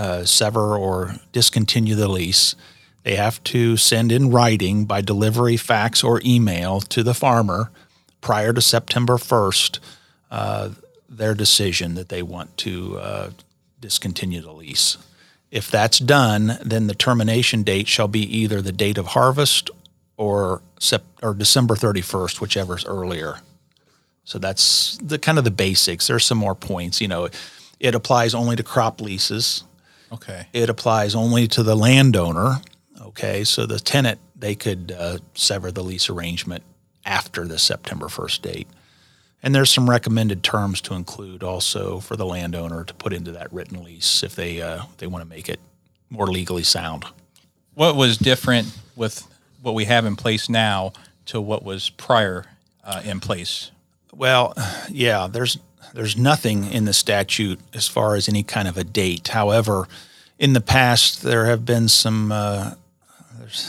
uh, 0.00 0.24
sever 0.24 0.76
or 0.76 1.14
discontinue 1.32 1.94
the 1.94 2.08
lease? 2.08 2.54
They 3.02 3.16
have 3.16 3.42
to 3.44 3.76
send 3.76 4.12
in 4.12 4.30
writing 4.30 4.84
by 4.84 5.00
delivery, 5.00 5.56
fax, 5.56 6.02
or 6.02 6.20
email 6.24 6.80
to 6.80 7.02
the 7.02 7.14
farmer 7.14 7.70
prior 8.20 8.52
to 8.52 8.60
September 8.60 9.18
first 9.18 9.80
uh, 10.30 10.70
their 11.08 11.34
decision 11.34 11.94
that 11.94 12.08
they 12.08 12.22
want 12.22 12.56
to 12.58 12.98
uh, 12.98 13.30
discontinue 13.80 14.40
the 14.40 14.52
lease. 14.52 14.96
If 15.50 15.70
that's 15.70 15.98
done, 15.98 16.58
then 16.64 16.86
the 16.86 16.94
termination 16.94 17.62
date 17.62 17.88
shall 17.88 18.08
be 18.08 18.22
either 18.22 18.62
the 18.62 18.72
date 18.72 18.98
of 18.98 19.08
harvest 19.08 19.70
or 20.16 20.62
sep- 20.78 21.04
or 21.22 21.34
December 21.34 21.74
31st, 21.74 22.40
whichever 22.40 22.76
is 22.76 22.84
earlier. 22.84 23.38
So 24.24 24.38
that's 24.38 24.96
the 24.98 25.18
kind 25.18 25.38
of 25.38 25.44
the 25.44 25.50
basics. 25.50 26.06
There's 26.06 26.24
some 26.24 26.38
more 26.38 26.54
points. 26.54 27.00
You 27.00 27.08
know, 27.08 27.28
it 27.80 27.94
applies 27.94 28.34
only 28.34 28.54
to 28.54 28.62
crop 28.62 29.00
leases. 29.00 29.64
Okay. 30.12 30.46
It 30.52 30.68
applies 30.68 31.14
only 31.14 31.46
to 31.48 31.62
the 31.62 31.76
landowner. 31.76 32.56
Okay, 33.00 33.44
so 33.44 33.66
the 33.66 33.78
tenant 33.78 34.18
they 34.36 34.54
could 34.54 34.94
uh, 34.96 35.18
sever 35.34 35.70
the 35.70 35.82
lease 35.82 36.08
arrangement 36.08 36.64
after 37.04 37.46
the 37.46 37.58
September 37.58 38.06
1st 38.06 38.42
date. 38.42 38.68
And 39.42 39.54
there's 39.54 39.70
some 39.70 39.88
recommended 39.88 40.42
terms 40.42 40.80
to 40.82 40.94
include 40.94 41.42
also 41.42 42.00
for 42.00 42.16
the 42.16 42.26
landowner 42.26 42.84
to 42.84 42.94
put 42.94 43.12
into 43.12 43.32
that 43.32 43.52
written 43.52 43.82
lease 43.82 44.22
if 44.22 44.34
they 44.34 44.60
uh, 44.60 44.82
they 44.98 45.06
want 45.06 45.22
to 45.22 45.28
make 45.28 45.48
it 45.48 45.60
more 46.10 46.26
legally 46.26 46.62
sound. 46.62 47.04
What 47.74 47.96
was 47.96 48.18
different 48.18 48.76
with 48.96 49.26
what 49.62 49.74
we 49.74 49.86
have 49.86 50.04
in 50.04 50.16
place 50.16 50.48
now 50.48 50.92
to 51.26 51.40
what 51.40 51.62
was 51.62 51.88
prior 51.90 52.46
uh, 52.84 53.00
in 53.04 53.20
place? 53.20 53.70
Well, 54.12 54.54
yeah, 54.90 55.28
there's 55.30 55.58
there's 55.94 56.16
nothing 56.16 56.70
in 56.72 56.84
the 56.84 56.92
statute 56.92 57.60
as 57.74 57.88
far 57.88 58.14
as 58.14 58.28
any 58.28 58.42
kind 58.42 58.68
of 58.68 58.76
a 58.76 58.84
date. 58.84 59.28
However, 59.28 59.88
in 60.38 60.52
the 60.52 60.60
past 60.60 61.22
there 61.22 61.46
have 61.46 61.64
been 61.64 61.88
some. 61.88 62.32
Uh, 62.32 62.74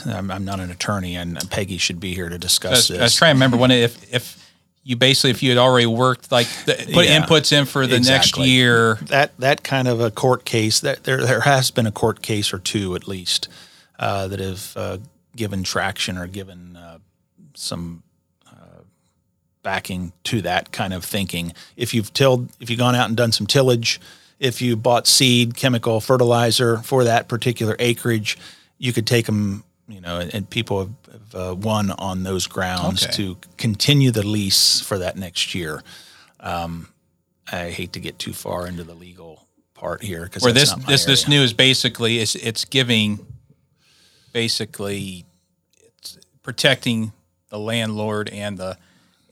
I'm, 0.06 0.30
I'm 0.30 0.46
not 0.46 0.60
an 0.60 0.70
attorney, 0.70 1.16
and 1.16 1.38
Peggy 1.50 1.78
should 1.78 2.00
be 2.00 2.14
here 2.14 2.30
to 2.30 2.36
I 2.36 2.38
discuss 2.38 2.72
was, 2.72 2.88
this. 2.90 3.00
I 3.00 3.04
was 3.04 3.16
trying 3.16 3.32
to 3.32 3.36
remember 3.36 3.58
when 3.58 3.72
if 3.72 4.14
if 4.14 4.38
you 4.84 4.96
basically 4.96 5.32
if 5.32 5.42
you 5.44 5.50
had 5.50 5.58
already 5.58 5.86
worked 5.86 6.32
like 6.32 6.48
the, 6.66 6.74
put 6.94 7.06
Yeah, 7.06 7.20
inputs 7.20 7.52
in 7.52 7.66
for 7.66 7.88
the 7.88 7.96
exactly. 7.96 8.44
next 8.44 8.50
year. 8.50 8.96
that 9.04 9.36
that 9.40 9.64
kind 9.64 9.88
of 9.88 10.00
a 10.00 10.12
court 10.12 10.46
case 10.46 10.80
that 10.82 11.04
there 11.04 11.26
there 11.26 11.42
has 11.42 11.72
been 11.72 11.88
a 11.88 11.92
court 11.92 12.22
case 12.22 12.54
or 12.54 12.60
two 12.60 12.96
at 12.96 13.08
least 13.08 13.48
uh, 14.00 14.28
that 14.28 14.40
have 14.40 14.74
uh, 14.76 14.98
given 15.36 15.64
traction 15.64 16.18
or 16.18 16.28
given 16.28 16.76
uh, 16.76 16.98
some 17.54 18.04
backing 19.64 20.14
to 20.26 20.42
that 20.42 20.72
kind 20.72 20.94
of 20.94 21.06
thinking. 21.06 21.54
If 21.76 21.94
you've 21.94 22.14
tilled, 22.14 22.50
if 22.60 22.70
you've 22.70 22.80
gone 22.80 22.96
out 22.96 23.08
and 23.08 23.18
done 23.18 23.32
some 23.32 23.48
tillage, 23.48 24.00
if 24.40 24.62
you 24.62 24.76
bought 24.76 25.08
seed, 25.08 25.56
chemical, 25.56 26.02
fertilizer 26.02 26.78
for 26.78 27.04
that 27.04 27.28
particular 27.28 27.76
acreage, 27.80 28.38
you 28.78 28.94
could 28.94 29.08
take 29.08 29.26
them. 29.26 29.64
You 29.88 30.00
know, 30.00 30.20
and, 30.20 30.50
people 30.50 30.80
have, 30.80 30.94
have 31.12 31.36
uh, 31.36 31.56
won 31.56 31.92
on 31.92 32.24
those 32.24 32.48
grounds 32.48 33.04
Okay. 33.04 33.12
to 33.14 33.38
continue 33.58 34.12
the 34.12 34.26
lease 34.26 34.80
for 34.80 34.98
that 35.00 35.18
next 35.18 35.54
year. 35.54 35.84
Um, 36.40 36.88
I 37.52 37.72
hate 37.72 37.92
to 37.94 38.00
get 38.00 38.18
too 38.18 38.32
far 38.32 38.68
into 38.68 38.86
the 38.86 38.94
legal 38.94 39.46
part 39.74 40.02
here 40.02 40.24
because 40.24 40.44
Where 40.44 40.54
this 40.54 40.74
this 40.88 41.06
this 41.06 41.28
new 41.28 41.42
is 41.42 41.52
basically 41.54 42.20
it's 42.20 42.36
it's 42.36 42.64
giving 42.64 43.26
basically 44.32 45.26
it's 46.00 46.18
protecting 46.42 47.12
the 47.50 47.60
landlord 47.60 48.30
and 48.30 48.58
the 48.58 48.78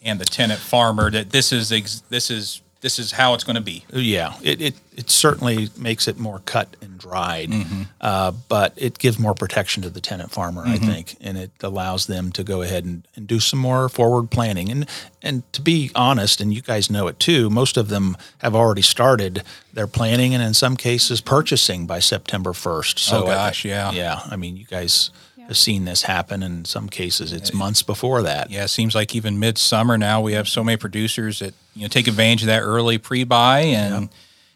and 0.04 0.20
the 0.20 0.26
tenant 0.26 0.60
farmer 0.60 1.10
that 1.12 1.32
this 1.32 1.52
is 1.52 1.72
ex, 1.72 2.02
this 2.10 2.30
is 2.32 2.62
this 2.82 2.98
is 2.98 3.12
how 3.12 3.34
it's 3.34 3.44
going 3.44 3.58
to 3.58 3.62
be. 3.62 3.84
Yeah, 3.92 4.36
it, 4.42 4.62
it, 4.62 4.76
it 4.96 5.10
certainly 5.10 5.68
makes 5.78 6.08
it 6.08 6.18
more 6.18 6.40
cut 6.46 6.78
and 6.82 6.98
dried, 6.98 7.52
uh, 8.00 8.32
but 8.48 8.72
it 8.78 8.98
gives 8.98 9.20
more 9.20 9.34
protection 9.34 9.84
to 9.84 9.90
the 9.90 10.00
tenant 10.00 10.32
farmer, 10.32 10.64
I 10.66 10.78
think, 10.78 11.18
and 11.20 11.38
it 11.38 11.52
allows 11.62 12.08
them 12.08 12.32
to 12.32 12.44
go 12.44 12.62
ahead 12.62 12.86
and, 12.86 13.06
and 13.18 13.28
do 13.28 13.42
some 13.42 13.60
more 13.60 13.90
forward 13.90 14.32
planning. 14.32 14.70
And 14.72 14.88
and 15.22 15.44
to 15.52 15.62
be 15.62 15.92
honest, 15.94 16.40
and 16.40 16.54
you 16.54 16.62
guys 16.62 16.90
know 16.90 17.08
it 17.08 17.20
too, 17.20 17.50
most 17.50 17.76
of 17.76 17.90
them 17.90 18.16
have 18.38 18.56
already 18.56 18.82
started 18.82 19.44
their 19.74 19.88
planning, 19.88 20.34
and 20.34 20.42
in 20.42 20.54
some 20.54 20.78
cases, 20.78 21.20
purchasing 21.20 21.86
by 21.86 22.00
September 22.00 22.54
first. 22.54 22.98
So 22.98 23.24
Oh, 23.24 23.28
I- 23.28 23.36
gosh, 23.36 23.66
yeah. 23.66 23.92
yeah. 23.92 24.22
I 24.32 24.38
mean, 24.38 24.56
you 24.56 24.64
guys 24.66 25.10
have 25.50 25.58
seen 25.58 25.86
this 25.86 26.04
happen. 26.04 26.44
In 26.44 26.64
some 26.64 26.88
cases, 26.88 27.34
it's 27.34 27.54
months 27.54 27.82
before 27.82 28.22
that. 28.22 28.52
Yeah, 28.52 28.66
it 28.66 28.68
seems 28.68 28.94
like 28.94 29.16
even 29.16 29.40
midsummer 29.40 29.98
now 29.98 30.22
we 30.22 30.34
have 30.34 30.48
so 30.48 30.64
many 30.64 30.78
producers 30.78 31.40
that 31.40 31.56
you 31.74 31.82
know 31.82 31.88
take 31.88 32.08
advantage 32.08 32.44
of 32.44 32.48
that 32.48 32.62
early 32.62 33.00
pre-buy 33.00 33.62
and 33.62 34.10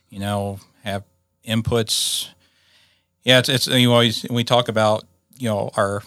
you 0.09 0.19
know 0.19 0.59
have 0.83 1.03
inputs. 1.47 2.29
Yeah, 3.23 3.39
it's, 3.39 3.49
it's 3.49 3.67
you 3.67 3.91
always 3.91 4.23
we 4.29 4.43
talk 4.43 4.67
about 4.69 5.03
you 5.35 5.49
know 5.49 5.71
our 5.75 6.03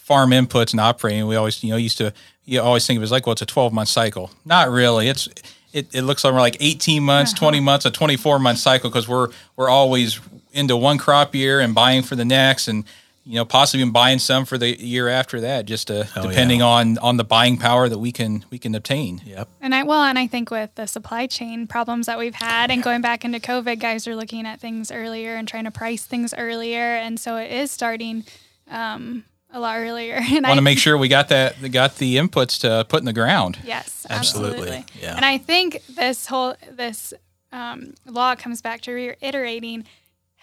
farm 0.00 0.30
inputs 0.30 0.72
and 0.72 0.80
operating. 0.80 1.28
We 1.28 1.36
always 1.36 1.62
you 1.62 1.70
know 1.70 1.76
used 1.76 1.98
to 1.98 2.12
you 2.44 2.60
always 2.60 2.84
think 2.88 2.96
of 2.96 3.02
it 3.02 3.04
as 3.04 3.12
like 3.12 3.26
well 3.26 3.34
it's 3.34 3.42
a 3.42 3.46
twelve 3.46 3.72
month 3.72 3.88
cycle. 3.88 4.32
Not 4.44 4.68
really. 4.68 5.08
It's 5.08 5.28
it, 5.72 5.94
it 5.94 6.02
looks 6.02 6.24
like 6.24 6.34
we're 6.34 6.40
like 6.40 6.56
eighteen 6.58 7.04
months, 7.04 7.32
uh-huh. 7.32 7.38
twenty 7.38 7.60
months, 7.60 7.86
a 7.86 7.92
twenty 7.92 8.16
four 8.16 8.40
month 8.40 8.58
cycle 8.58 8.90
because 8.90 9.06
we're 9.06 9.28
we're 9.54 9.70
always 9.70 10.18
into 10.52 10.76
one 10.76 10.98
crop 10.98 11.36
year 11.36 11.60
and 11.60 11.72
buying 11.72 12.02
for 12.02 12.16
the 12.16 12.24
next 12.24 12.66
and. 12.66 12.84
You 13.26 13.36
know, 13.36 13.44
possibly 13.46 13.80
even 13.80 13.92
buying 13.92 14.18
some 14.18 14.44
for 14.44 14.58
the 14.58 14.78
year 14.78 15.08
after 15.08 15.40
that, 15.40 15.64
just 15.64 15.86
to, 15.86 16.06
Oh, 16.16 16.22
yeah. 16.22 16.28
depending 16.28 16.60
on 16.60 16.98
on 16.98 17.16
the 17.16 17.24
buying 17.24 17.56
power 17.56 17.88
that 17.88 17.98
we 17.98 18.12
can 18.12 18.44
we 18.50 18.58
can 18.58 18.74
obtain. 18.74 19.22
Yep. 19.24 19.48
And 19.62 19.74
I 19.74 19.82
well, 19.82 20.02
and 20.02 20.18
I 20.18 20.26
think 20.26 20.50
with 20.50 20.74
the 20.74 20.86
supply 20.86 21.26
chain 21.26 21.66
problems 21.66 22.04
that 22.06 22.18
we've 22.18 22.34
had, 22.34 22.70
and 22.70 22.82
going 22.82 23.00
back 23.00 23.24
into 23.24 23.40
COVID, 23.40 23.78
guys 23.80 24.06
are 24.06 24.14
looking 24.14 24.46
at 24.46 24.60
things 24.60 24.92
earlier 24.92 25.36
and 25.36 25.48
trying 25.48 25.64
to 25.64 25.70
price 25.70 26.04
things 26.04 26.34
earlier, 26.36 26.80
and 26.96 27.18
so 27.18 27.36
it 27.36 27.50
is 27.50 27.70
starting 27.70 28.24
um, 28.70 29.24
a 29.50 29.58
lot 29.58 29.78
earlier. 29.78 30.16
And 30.20 30.44
I 30.44 30.50
want 30.50 30.58
to 30.58 30.62
make 30.62 30.78
sure 30.78 30.98
we 30.98 31.08
got 31.08 31.28
that 31.28 31.54
got 31.72 31.96
the 31.96 32.16
inputs 32.16 32.60
to 32.60 32.84
put 32.88 32.98
in 33.00 33.06
the 33.06 33.12
ground. 33.14 33.58
Yes, 33.64 34.06
Absolutely, 34.10 34.58
absolutely. 34.68 34.84
yeah. 35.00 35.16
And 35.16 35.24
I 35.24 35.38
think 35.38 35.82
this 35.88 36.26
whole 36.26 36.56
this 36.70 37.14
um, 37.52 37.94
law 38.04 38.34
comes 38.34 38.60
back 38.60 38.82
to 38.82 38.92
reiterating 38.92 39.84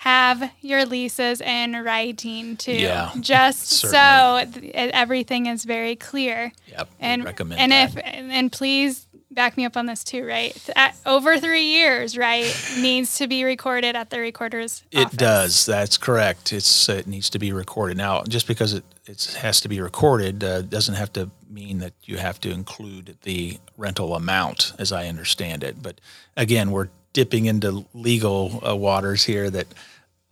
have 0.02 0.52
your 0.62 0.84
leases 0.84 1.42
in 1.42 1.74
writing 1.84 2.58
too. 2.58 2.72
Yeah, 2.74 3.12
Just 3.20 3.68
so 3.68 4.44
th- 4.52 4.74
everything 4.74 5.46
is 5.46 5.64
very 5.64 5.96
clear. 5.96 6.52
Yep. 6.70 6.90
And 7.00 7.24
recommend 7.24 7.62
and 7.62 7.72
that. 7.72 7.90
if 7.96 7.98
and, 8.04 8.32
and 8.32 8.52
please 8.52 9.06
back 9.30 9.58
me 9.58 9.64
up 9.64 9.78
on 9.78 9.86
this 9.86 10.04
too, 10.04 10.26
right? 10.26 10.58
At 10.76 10.96
over 11.06 11.38
three 11.40 11.66
years, 11.66 12.18
right, 12.18 12.52
needs 12.80 13.16
to 13.20 13.28
be 13.28 13.44
recorded 13.44 13.96
at 13.96 14.10
the 14.10 14.20
recorder's 14.20 14.84
It 14.90 15.06
office. 15.06 15.18
does. 15.18 15.66
That's 15.68 16.00
correct. 16.00 16.52
It's 16.52 16.90
it 16.90 17.06
needs 17.06 17.30
to 17.30 17.38
be 17.38 17.54
recorded. 17.54 17.96
Now, 17.96 18.24
just 18.24 18.48
because 18.48 18.74
it 18.74 18.84
it 19.06 19.38
has 19.40 19.62
to 19.62 19.70
be 19.70 19.82
recorded 19.82 20.44
uh, 20.44 20.64
doesn't 20.64 20.96
have 20.96 21.14
to 21.14 21.30
mean 21.48 21.78
that 21.78 21.94
you 22.06 22.18
have 22.18 22.42
to 22.42 22.50
include 22.50 23.20
the 23.22 23.60
rental 23.78 24.16
amount, 24.16 24.74
as 24.80 24.92
I 24.92 25.06
understand 25.08 25.64
it. 25.64 25.84
But 25.84 26.02
again, 26.36 26.72
we're 26.72 26.90
dipping 27.14 27.46
into 27.46 27.86
legal 27.94 28.64
uh, 28.68 28.76
waters 28.76 29.26
here 29.26 29.52
that. 29.52 29.68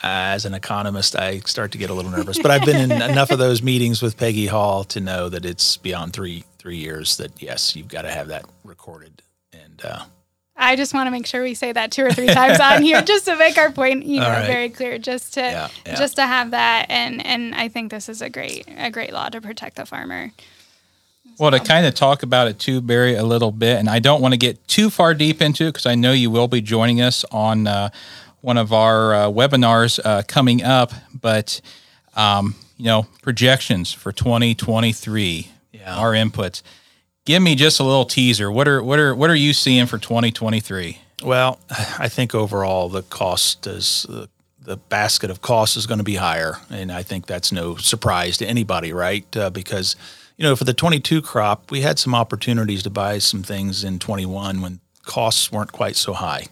Uh, 0.02 0.32
as 0.32 0.46
an 0.46 0.54
economist, 0.54 1.14
I 1.16 1.40
start 1.40 1.74
to 1.74 1.78
get 1.78 1.90
a 1.90 1.94
little 1.94 2.12
nervous, 2.12 2.40
but 2.40 2.52
I've 2.52 2.64
been 2.66 2.92
in 2.92 3.02
enough 3.12 3.32
of 3.32 3.40
those 3.40 3.62
meetings 3.62 4.02
with 4.02 4.16
Peggy 4.16 4.48
Hall 4.48 4.86
to 4.86 5.02
know 5.02 5.28
that 5.28 5.46
it's 5.46 5.76
beyond 5.76 6.14
three 6.14 6.46
three 6.58 6.78
years. 6.78 7.18
That 7.18 7.42
yes, 7.42 7.76
you've 7.76 7.90
got 7.90 8.04
to 8.04 8.12
have 8.12 8.30
that 8.30 8.46
recorded, 8.64 9.22
and 9.52 9.82
uh, 9.84 10.06
I 10.56 10.78
just 10.78 10.94
want 10.94 11.08
to 11.08 11.12
make 11.12 11.26
sure 11.26 11.44
we 11.44 11.54
say 11.54 11.74
that 11.74 11.92
two 11.92 12.06
or 12.06 12.12
three 12.12 12.28
times 12.28 12.60
on 12.62 12.82
here, 12.82 13.02
just 13.06 13.26
to 13.26 13.36
make 13.36 13.58
our 13.58 13.72
point, 13.72 14.06
you 14.06 14.20
know, 14.20 14.26
All 14.26 14.32
right. 14.32 14.48
very 14.48 14.70
clear. 14.70 14.98
Just 15.00 15.34
to 15.34 15.42
Yeah, 15.42 15.70
yeah. 15.86 15.96
just 15.96 16.16
to 16.16 16.26
have 16.26 16.52
that, 16.52 16.86
and 16.90 17.26
and 17.26 17.54
I 17.56 17.68
think 17.68 17.92
this 17.92 18.08
is 18.08 18.22
a 18.22 18.30
great 18.30 18.68
a 18.78 18.90
great 18.92 19.12
law 19.12 19.28
to 19.30 19.42
protect 19.42 19.76
the 19.76 19.86
farmer. 19.86 20.32
Well, 21.38 21.52
to 21.52 21.60
kind 21.60 21.86
of 21.86 21.94
talk 21.94 22.24
about 22.24 22.50
it 22.50 22.60
too, 22.60 22.82
Barry, 22.82 23.16
a 23.16 23.24
little 23.24 23.52
bit, 23.52 23.78
and 23.78 23.90
I 23.90 24.00
don't 24.00 24.22
want 24.22 24.34
to 24.34 24.38
get 24.38 24.68
too 24.68 24.90
far 24.90 25.14
deep 25.14 25.42
into 25.42 25.66
it 25.66 25.70
because 25.70 25.86
I 25.86 25.96
know 25.96 26.12
you 26.12 26.30
will 26.30 26.50
be 26.50 26.60
joining 26.60 27.02
us 27.02 27.24
on 27.32 27.66
uh, 27.66 27.90
one 28.42 28.58
of 28.58 28.72
our 28.74 29.14
uh, 29.14 29.26
webinars 29.28 30.00
uh, 30.04 30.24
coming 30.28 30.64
up. 30.64 30.92
But 31.14 31.62
um, 32.16 32.56
you 32.78 32.86
know, 32.86 33.08
projections 33.22 33.92
for 33.94 34.12
2023, 34.12 35.52
Yeah. 35.74 35.96
our 35.98 36.14
inputs. 36.14 36.62
Give 37.26 37.42
me 37.44 37.56
just 37.56 37.80
a 37.80 37.84
little 37.84 38.06
teaser. 38.06 38.52
What 38.52 38.68
are 38.68 38.82
what 38.82 39.00
are 39.00 39.14
what 39.14 39.30
are 39.30 39.36
you 39.36 39.54
seeing 39.54 39.86
for 39.86 39.98
2023? 39.98 40.98
Well, 41.24 41.60
I 42.00 42.08
think 42.10 42.34
overall 42.34 42.90
the 42.90 43.04
cost 43.04 43.68
is 43.68 44.06
uh, 44.10 44.26
the 44.62 44.78
basket 44.78 45.30
of 45.30 45.42
costs 45.42 45.78
is 45.78 45.86
going 45.88 45.98
to 46.00 46.04
be 46.04 46.16
higher, 46.16 46.58
and 46.70 46.92
I 46.92 47.04
think 47.04 47.26
that's 47.28 47.52
no 47.52 47.76
surprise 47.76 48.38
to 48.38 48.46
anybody, 48.48 48.94
right? 48.94 49.26
Uh, 49.38 49.50
because 49.50 49.96
you 50.38 50.44
know, 50.44 50.56
for 50.56 50.64
the 50.64 50.74
22 50.74 51.22
crop, 51.22 51.70
we 51.70 51.82
had 51.82 52.00
some 52.00 52.16
opportunities 52.16 52.82
to 52.84 52.90
buy 52.90 53.18
some 53.20 53.44
things 53.44 53.84
in 53.84 54.00
21 54.00 54.62
when 54.62 54.80
costs 55.04 55.52
weren't 55.52 55.74
quite 55.74 55.98
so 55.98 56.14
high. 56.14 56.46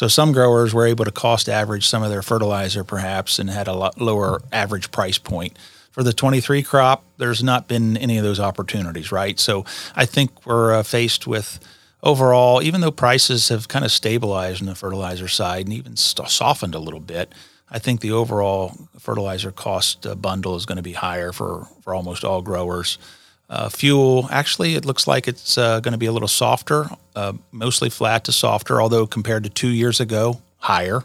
So 0.00 0.08
some 0.08 0.32
growers 0.32 0.72
were 0.72 0.86
able 0.86 1.04
to 1.04 1.10
cost 1.10 1.46
average 1.46 1.86
some 1.86 2.02
of 2.02 2.08
their 2.08 2.22
fertilizer 2.22 2.84
perhaps 2.84 3.38
and 3.38 3.50
had 3.50 3.68
a 3.68 3.74
lot 3.74 4.00
lower 4.00 4.40
average 4.50 4.90
price 4.90 5.18
point. 5.18 5.58
For 5.90 6.02
the 6.02 6.14
23 6.14 6.62
crop, 6.62 7.04
there's 7.18 7.42
not 7.42 7.68
been 7.68 7.98
any 7.98 8.16
of 8.16 8.24
those 8.24 8.40
opportunities, 8.40 9.12
right? 9.12 9.38
So 9.38 9.66
I 9.94 10.06
think 10.06 10.46
we're 10.46 10.72
uh, 10.72 10.84
faced 10.84 11.26
with 11.26 11.60
overall, 12.02 12.62
even 12.62 12.80
though 12.80 12.90
prices 12.90 13.50
have 13.50 13.68
kind 13.68 13.84
of 13.84 13.92
stabilized 13.92 14.62
on 14.62 14.68
the 14.68 14.74
fertilizer 14.74 15.28
side 15.28 15.66
and 15.66 15.74
even 15.74 15.96
st- 15.96 16.30
softened 16.30 16.74
a 16.74 16.78
little 16.78 17.00
bit, 17.00 17.34
I 17.70 17.78
think 17.78 18.00
the 18.00 18.12
overall 18.12 18.72
fertilizer 18.98 19.52
cost 19.52 20.06
uh, 20.06 20.14
bundle 20.14 20.56
is 20.56 20.64
going 20.64 20.76
to 20.76 20.82
be 20.82 20.94
higher 20.94 21.30
for, 21.30 21.68
for 21.82 21.94
almost 21.94 22.24
all 22.24 22.40
growers. 22.40 22.96
Uh, 23.50 23.68
fuel, 23.68 24.28
actually, 24.30 24.76
it 24.76 24.84
looks 24.84 25.08
like 25.08 25.26
it's 25.26 25.58
uh, 25.58 25.80
going 25.80 25.90
to 25.90 25.98
be 25.98 26.06
a 26.06 26.12
little 26.12 26.28
softer, 26.28 26.88
uh, 27.16 27.32
mostly 27.50 27.90
flat 27.90 28.22
to 28.22 28.30
softer, 28.30 28.80
although 28.80 29.08
compared 29.08 29.42
to 29.42 29.50
two 29.50 29.68
years 29.68 29.98
ago, 29.98 30.40
higher. 30.58 31.02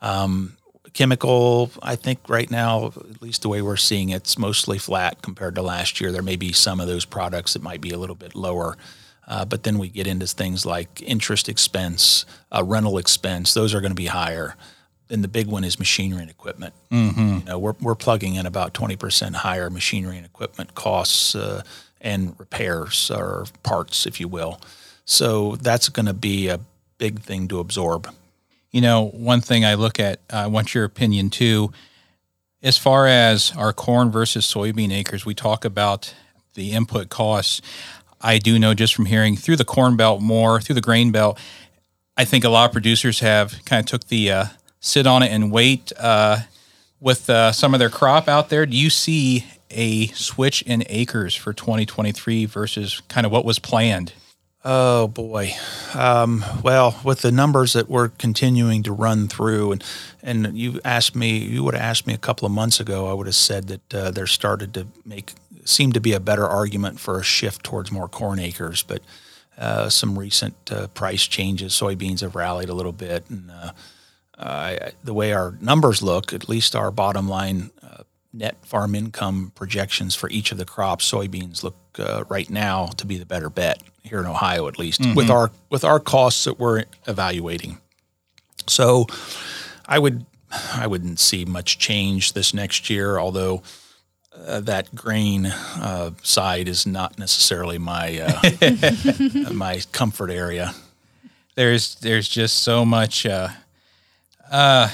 Um, 0.00 0.56
chemical, 0.94 1.70
I 1.82 1.94
think 1.96 2.20
right 2.28 2.50
now, 2.50 2.86
at 2.86 3.20
least 3.20 3.42
the 3.42 3.50
way 3.50 3.60
we're 3.60 3.76
seeing 3.76 4.08
it, 4.08 4.16
it's 4.16 4.38
mostly 4.38 4.78
flat 4.78 5.20
compared 5.20 5.54
to 5.56 5.62
last 5.62 6.00
year. 6.00 6.12
There 6.12 6.22
may 6.22 6.36
be 6.36 6.52
some 6.52 6.80
of 6.80 6.88
those 6.88 7.04
products 7.04 7.52
that 7.52 7.62
might 7.62 7.82
be 7.82 7.90
a 7.90 7.98
little 7.98 8.16
bit 8.16 8.34
lower. 8.34 8.78
Uh, 9.28 9.44
but 9.44 9.64
then 9.64 9.76
we 9.76 9.88
get 9.88 10.06
into 10.06 10.26
things 10.26 10.64
like 10.64 11.02
interest 11.02 11.46
expense, 11.46 12.24
uh, 12.50 12.64
rental 12.64 12.96
expense. 12.96 13.52
Those 13.52 13.74
are 13.74 13.82
going 13.82 13.90
to 13.90 13.96
be 13.96 14.06
higher. 14.06 14.54
Then 15.08 15.22
the 15.22 15.28
big 15.28 15.46
one 15.46 15.64
is 15.64 15.78
machinery 15.78 16.20
and 16.20 16.30
equipment. 16.30 16.74
Mm-hmm. 16.90 17.38
You 17.38 17.44
know, 17.44 17.58
we're, 17.58 17.74
we're 17.80 17.94
plugging 17.94 18.34
in 18.34 18.46
about 18.46 18.74
20% 18.74 19.34
higher 19.34 19.70
machinery 19.70 20.16
and 20.16 20.26
equipment 20.26 20.74
costs 20.74 21.34
uh, 21.34 21.62
and 22.00 22.34
repairs 22.38 23.10
or 23.10 23.46
parts, 23.62 24.06
if 24.06 24.20
you 24.20 24.28
will. 24.28 24.60
So 25.04 25.56
that's 25.56 25.88
going 25.88 26.06
to 26.06 26.14
be 26.14 26.48
a 26.48 26.60
big 26.98 27.20
thing 27.20 27.46
to 27.48 27.60
absorb. 27.60 28.12
You 28.72 28.80
know, 28.80 29.06
one 29.08 29.40
thing 29.40 29.64
I 29.64 29.74
look 29.74 30.00
at, 30.00 30.20
I 30.28 30.48
want 30.48 30.74
your 30.74 30.84
opinion 30.84 31.30
too. 31.30 31.72
As 32.62 32.76
far 32.76 33.06
as 33.06 33.52
our 33.56 33.72
corn 33.72 34.10
versus 34.10 34.44
soybean 34.44 34.92
acres, 34.92 35.24
we 35.24 35.34
talk 35.34 35.64
about 35.64 36.12
the 36.54 36.72
input 36.72 37.08
costs. 37.08 37.62
I 38.20 38.38
do 38.38 38.58
know 38.58 38.74
just 38.74 38.94
from 38.94 39.06
hearing 39.06 39.36
through 39.36 39.56
the 39.56 39.64
corn 39.64 39.96
belt 39.96 40.20
more, 40.20 40.60
through 40.60 40.74
the 40.74 40.80
grain 40.80 41.12
belt, 41.12 41.38
I 42.16 42.24
think 42.24 42.44
a 42.44 42.48
lot 42.48 42.64
of 42.64 42.72
producers 42.72 43.20
have 43.20 43.64
kind 43.66 43.80
of 43.80 43.86
took 43.86 44.08
the 44.08 44.30
uh, 44.30 44.44
sit 44.86 45.06
on 45.06 45.22
it 45.22 45.32
and 45.32 45.50
wait 45.50 45.92
uh, 45.98 46.38
with 47.00 47.28
uh, 47.28 47.50
some 47.50 47.74
of 47.74 47.80
their 47.80 47.90
crop 47.90 48.28
out 48.28 48.48
there. 48.48 48.64
Do 48.64 48.76
you 48.76 48.88
see 48.88 49.44
a 49.70 50.06
switch 50.08 50.62
in 50.62 50.84
acres 50.88 51.34
for 51.34 51.52
2023 51.52 52.44
versus 52.46 53.02
kind 53.08 53.26
of 53.26 53.32
what 53.32 53.44
was 53.44 53.58
planned? 53.58 54.12
Oh 54.64 55.08
boy. 55.08 55.52
Um, 55.94 56.44
well, 56.62 57.00
with 57.04 57.22
the 57.22 57.32
numbers 57.32 57.72
that 57.74 57.88
we're 57.88 58.08
continuing 58.08 58.82
to 58.84 58.92
run 58.92 59.28
through, 59.28 59.72
and 59.72 59.84
and 60.22 60.58
you 60.58 60.80
asked 60.84 61.14
me, 61.14 61.38
you 61.38 61.62
would 61.62 61.74
have 61.74 61.82
asked 61.82 62.06
me 62.06 62.14
a 62.14 62.18
couple 62.18 62.46
of 62.46 62.52
months 62.52 62.80
ago, 62.80 63.08
I 63.08 63.12
would 63.12 63.26
have 63.26 63.36
said 63.36 63.68
that 63.68 63.94
uh, 63.94 64.10
there 64.10 64.26
started 64.26 64.74
to 64.74 64.88
make 65.04 65.34
seem 65.64 65.92
to 65.92 66.00
be 66.00 66.12
a 66.12 66.20
better 66.20 66.46
argument 66.46 66.98
for 66.98 67.18
a 67.18 67.24
shift 67.24 67.64
towards 67.64 67.92
more 67.92 68.08
corn 68.08 68.38
acres, 68.38 68.82
but 68.82 69.02
uh, 69.58 69.88
some 69.88 70.18
recent 70.18 70.56
uh, 70.70 70.88
price 70.88 71.26
changes, 71.26 71.72
soybeans 71.72 72.20
have 72.20 72.34
rallied 72.34 72.68
a 72.68 72.74
little 72.74 72.92
bit, 72.92 73.24
and 73.30 73.50
uh, 74.38 74.90
the 75.02 75.14
way 75.14 75.32
our 75.32 75.54
numbers 75.60 76.02
look, 76.02 76.32
at 76.32 76.48
least 76.48 76.76
our 76.76 76.90
bottom 76.90 77.28
line 77.28 77.70
uh, 77.82 78.02
net 78.32 78.56
farm 78.64 78.94
income 78.94 79.52
projections 79.54 80.14
for 80.14 80.28
each 80.30 80.52
of 80.52 80.58
the 80.58 80.64
crops, 80.64 81.10
soybeans 81.10 81.62
look 81.62 81.76
uh, 81.98 82.24
right 82.28 82.50
now 82.50 82.86
to 82.98 83.06
be 83.06 83.16
the 83.16 83.24
better 83.24 83.48
bet 83.48 83.82
here 84.02 84.20
in 84.20 84.26
Ohio, 84.26 84.68
at 84.68 84.78
least 84.78 85.00
with 85.14 85.30
our 85.30 85.50
with 85.70 85.84
our 85.84 85.98
costs 85.98 86.44
that 86.44 86.58
we're 86.58 86.84
evaluating. 87.06 87.78
So, 88.66 89.06
I 89.86 89.98
would 89.98 90.26
I 90.74 90.86
wouldn't 90.86 91.18
see 91.18 91.44
much 91.44 91.78
change 91.78 92.32
this 92.34 92.52
next 92.54 92.90
year, 92.90 93.18
although. 93.18 93.62
Uh, 94.46 94.60
that 94.60 94.94
grain 94.94 95.46
uh, 95.46 96.10
side 96.22 96.68
is 96.68 96.86
not 96.86 97.18
necessarily 97.18 97.78
my 97.78 98.20
uh, 98.20 99.50
my 99.54 99.80
comfort 99.92 100.30
area. 100.30 100.74
there's 101.54 101.94
there's 101.94 102.28
just 102.28 102.58
so 102.58 102.84
much. 102.84 103.24
Uh, 104.50 104.88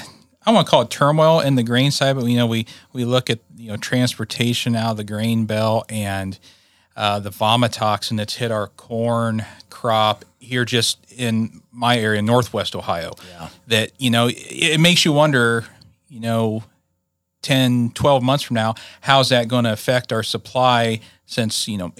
I 0.45 0.51
want 0.51 0.67
to 0.67 0.71
call 0.71 0.81
it 0.81 0.89
turmoil 0.89 1.39
in 1.39 1.55
the 1.55 1.63
grain 1.63 1.91
side, 1.91 2.15
but 2.15 2.25
you 2.25 2.37
know 2.37 2.47
we 2.47 2.65
we 2.91 3.05
look 3.05 3.29
at 3.29 3.39
you 3.55 3.69
know 3.69 3.77
transportation 3.77 4.75
out 4.75 4.91
of 4.91 4.97
the 4.97 5.03
grain 5.03 5.45
belt 5.45 5.91
and 5.91 6.37
uh, 6.95 7.19
the 7.19 7.29
vomitoxin 7.29 8.17
that's 8.17 8.35
hit 8.35 8.51
our 8.51 8.67
corn 8.67 9.45
crop 9.69 10.25
here 10.39 10.65
just 10.65 10.99
in 11.11 11.61
my 11.71 11.97
area, 11.97 12.21
Northwest 12.21 12.75
Ohio. 12.75 13.13
Yeah. 13.29 13.49
That 13.67 13.91
you 13.97 14.09
know 14.09 14.27
it, 14.27 14.35
it 14.37 14.79
makes 14.79 15.05
you 15.05 15.13
wonder, 15.13 15.65
you 16.09 16.19
know, 16.19 16.63
10, 17.41 17.91
12 17.91 18.23
months 18.23 18.43
from 18.43 18.55
now, 18.55 18.73
how's 19.01 19.29
that 19.29 19.47
going 19.47 19.65
to 19.65 19.73
affect 19.73 20.11
our 20.11 20.23
supply? 20.23 20.99
Since 21.25 21.67
you 21.67 21.77
know, 21.77 21.93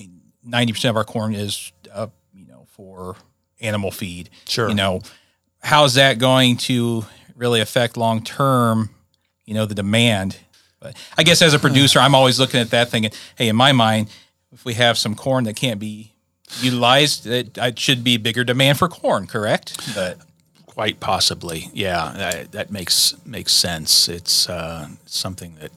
ninety 0.44 0.74
percent 0.74 0.89
of 0.92 0.98
our 0.98 1.06
corn 1.06 1.34
is, 1.34 1.72
uh, 1.92 2.08
you 2.34 2.46
know, 2.46 2.66
for 2.70 3.16
animal 3.62 3.89
feed. 3.89 4.30
Sure. 4.46 4.68
You 4.68 4.76
know, 4.76 5.02
how's 5.62 5.94
that 5.96 6.20
going 6.20 6.58
to 6.58 7.06
really 7.36 7.62
affect 7.62 7.98
long 7.98 8.24
term? 8.24 8.89
You 9.46 9.54
know, 9.54 9.65
the 9.65 9.76
demand. 9.76 10.38
But 10.80 10.96
I 11.17 11.24
guess 11.24 11.41
as 11.41 11.54
a 11.54 11.60
producer, 11.60 12.00
I'm 12.00 12.15
always 12.15 12.39
looking 12.39 12.60
at 12.60 12.69
that 12.72 12.89
thinking, 12.89 13.12
hey, 13.38 13.48
in 13.48 13.56
my 13.56 13.72
mind, 13.72 14.10
if 14.52 14.65
we 14.65 14.74
have 14.76 14.98
some 14.98 15.15
corn 15.15 15.46
that 15.46 15.56
can't 15.56 15.80
be 15.80 16.13
utilized, 16.60 17.26
it, 17.26 17.58
it 17.58 17.80
should 17.80 18.04
be 18.04 18.17
bigger 18.17 18.43
demand 18.43 18.78
for 18.78 18.88
corn, 18.88 19.28
correct? 19.28 19.96
But 19.96 20.19
Quite 20.74 21.00
possibly, 21.00 21.69
yeah. 21.72 22.13
That, 22.15 22.52
that 22.54 22.72
makes 22.72 23.13
makes 23.28 23.52
sense. 23.52 24.10
It's 24.10 24.50
uh, 24.50 24.88
something 25.06 25.54
that 25.62 25.69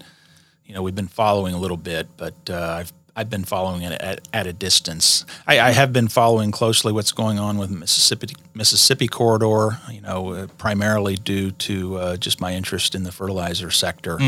you 0.65 0.73
know 0.73 0.81
we've 0.81 0.95
been 0.95 1.07
following 1.07 1.53
a 1.53 1.59
little 1.59 1.77
bit, 1.77 2.09
but 2.17 2.33
uh, 2.49 2.79
I've 2.81 2.93
I've 3.19 3.31
been 3.31 3.45
following 3.45 3.81
it 3.81 3.93
at, 4.01 4.29
at 4.35 4.47
a 4.47 4.53
distance. 4.53 5.25
I, 5.47 5.59
I 5.59 5.71
have 5.71 5.91
been 5.91 6.07
following 6.09 6.51
closely 6.51 6.93
what's 6.93 7.13
going 7.13 7.39
on 7.39 7.57
with 7.57 7.71
Mississippi 7.71 8.35
Mississippi 8.55 9.09
corridor. 9.09 9.79
You 9.91 10.03
know, 10.03 10.33
uh, 10.35 10.47
primarily 10.59 11.17
due 11.17 11.51
to 11.53 11.97
uh, 11.97 12.17
just 12.19 12.43
my 12.43 12.53
interest 12.53 12.95
in 12.95 13.05
the 13.05 13.13
fertilizer 13.13 13.71
sector. 13.71 14.19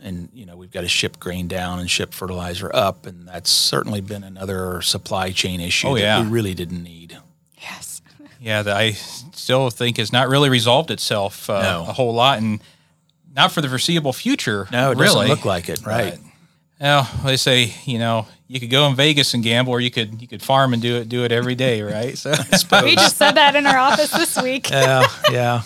And 0.00 0.28
you 0.32 0.46
know, 0.46 0.56
we've 0.56 0.70
got 0.70 0.82
to 0.82 0.88
ship 0.88 1.18
grain 1.18 1.48
down 1.48 1.80
and 1.80 1.90
ship 1.90 2.14
fertilizer 2.14 2.70
up, 2.72 3.04
and 3.06 3.26
that's 3.26 3.50
certainly 3.50 4.00
been 4.00 4.22
another 4.22 4.80
supply 4.82 5.32
chain 5.32 5.60
issue 5.60 5.88
Oh, 5.88 5.98
that 5.98 6.22
we 6.24 6.30
really 6.30 6.54
didn't 6.54 6.84
need. 6.84 7.18
Yes. 7.60 8.00
yeah, 8.40 8.62
that 8.62 8.76
I 8.76 8.92
still 8.92 9.70
think 9.70 9.96
has 9.96 10.12
not 10.12 10.28
really 10.28 10.48
resolved 10.50 10.92
itself 10.92 11.50
uh, 11.50 11.62
No. 11.62 11.86
a 11.88 11.92
whole 11.92 12.14
lot, 12.14 12.38
and 12.38 12.60
not 13.34 13.50
for 13.50 13.60
the 13.60 13.68
foreseeable 13.68 14.12
future. 14.12 14.68
No, 14.70 14.92
it 14.92 14.98
really. 14.98 15.06
doesn't 15.06 15.26
look 15.28 15.44
like 15.44 15.68
it, 15.68 15.84
right? 15.84 16.12
But, 16.22 16.27
well, 16.80 17.08
they 17.24 17.36
say 17.36 17.74
you 17.84 17.98
know 17.98 18.26
you 18.46 18.60
could 18.60 18.70
go 18.70 18.86
in 18.86 18.96
Vegas 18.96 19.34
and 19.34 19.42
gamble, 19.42 19.72
or 19.72 19.80
you 19.80 19.90
could 19.90 20.20
you 20.20 20.28
could 20.28 20.42
farm 20.42 20.72
and 20.72 20.82
do 20.82 20.96
it 20.96 21.08
do 21.08 21.24
it 21.24 21.32
every 21.32 21.54
day, 21.54 21.82
right? 21.82 22.16
So, 22.16 22.30
We 22.82 22.96
just 22.96 23.16
said 23.16 23.32
that 23.32 23.54
in 23.56 23.66
our 23.66 23.78
office 23.78 24.10
this 24.10 24.40
week. 24.42 24.70
yeah, 24.70 25.06
yeah. 25.30 25.62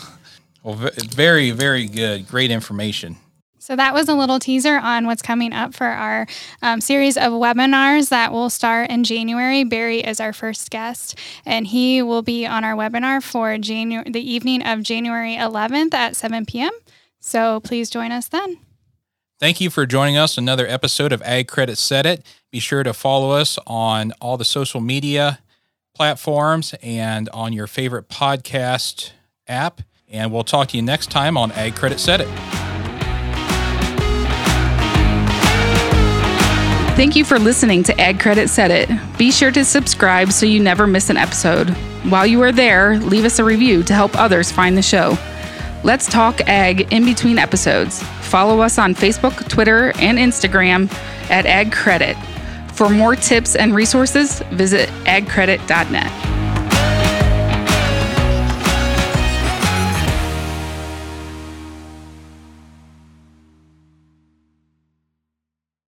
well, 0.62 0.74
very 0.74 1.50
very 1.52 1.86
good, 1.86 2.28
great 2.28 2.50
information. 2.50 3.16
So 3.62 3.76
that 3.76 3.94
was 3.94 4.08
a 4.08 4.14
little 4.14 4.40
teaser 4.40 4.76
on 4.76 5.06
what's 5.06 5.22
coming 5.22 5.52
up 5.52 5.72
for 5.72 5.86
our 5.86 6.26
um, 6.62 6.80
series 6.80 7.16
of 7.16 7.26
webinars 7.26 8.08
that 8.08 8.32
will 8.32 8.50
start 8.50 8.90
in 8.90 9.04
January. 9.04 9.62
Barry 9.62 10.00
is 10.00 10.18
our 10.18 10.32
first 10.32 10.68
guest, 10.68 11.16
and 11.46 11.64
he 11.64 12.02
will 12.02 12.22
be 12.22 12.44
on 12.44 12.64
our 12.64 12.74
webinar 12.74 13.22
for 13.22 13.56
January, 13.58 14.10
the 14.10 14.20
evening 14.20 14.62
of 14.66 14.82
January 14.82 15.36
11th 15.36 15.94
at 15.94 16.16
7 16.16 16.44
p.m. 16.44 16.72
So 17.20 17.60
please 17.60 17.88
join 17.88 18.10
us 18.10 18.26
then. 18.26 18.58
Thank 19.42 19.60
you 19.60 19.70
for 19.70 19.86
joining 19.86 20.16
us 20.16 20.38
another 20.38 20.68
episode 20.68 21.12
of 21.12 21.20
Ag 21.22 21.48
Credit 21.48 21.76
Set 21.76 22.06
It. 22.06 22.24
Be 22.52 22.60
sure 22.60 22.84
to 22.84 22.92
follow 22.92 23.32
us 23.32 23.58
on 23.66 24.12
all 24.20 24.36
the 24.36 24.44
social 24.44 24.80
media 24.80 25.40
platforms 25.96 26.76
and 26.80 27.28
on 27.30 27.52
your 27.52 27.66
favorite 27.66 28.08
podcast 28.08 29.10
app. 29.48 29.80
And 30.08 30.30
we'll 30.30 30.44
talk 30.44 30.68
to 30.68 30.76
you 30.76 30.82
next 30.84 31.10
time 31.10 31.36
on 31.36 31.50
Ag 31.50 31.74
Credit 31.74 31.98
Set 31.98 32.20
It. 32.20 32.28
Thank 36.94 37.16
you 37.16 37.24
for 37.24 37.40
listening 37.40 37.82
to 37.82 38.00
Ag 38.00 38.20
Credit 38.20 38.48
Set 38.48 38.70
It. 38.70 38.88
Be 39.18 39.32
sure 39.32 39.50
to 39.50 39.64
subscribe 39.64 40.30
so 40.30 40.46
you 40.46 40.60
never 40.60 40.86
miss 40.86 41.10
an 41.10 41.16
episode. 41.16 41.70
While 42.04 42.28
you 42.28 42.40
are 42.42 42.52
there, 42.52 43.00
leave 43.00 43.24
us 43.24 43.40
a 43.40 43.44
review 43.44 43.82
to 43.82 43.92
help 43.92 44.14
others 44.14 44.52
find 44.52 44.78
the 44.78 44.82
show. 44.82 45.18
Let's 45.84 46.06
talk 46.06 46.40
ag 46.42 46.92
in 46.92 47.04
between 47.04 47.38
episodes. 47.38 48.02
Follow 48.20 48.60
us 48.60 48.78
on 48.78 48.94
Facebook, 48.94 49.48
Twitter, 49.48 49.92
and 49.98 50.16
Instagram 50.16 50.92
at 51.28 51.44
Ag 51.44 51.72
Credit. 51.72 52.16
For 52.72 52.88
more 52.88 53.16
tips 53.16 53.56
and 53.56 53.74
resources, 53.74 54.40
visit 54.52 54.88
agcredit.net. 55.04 56.41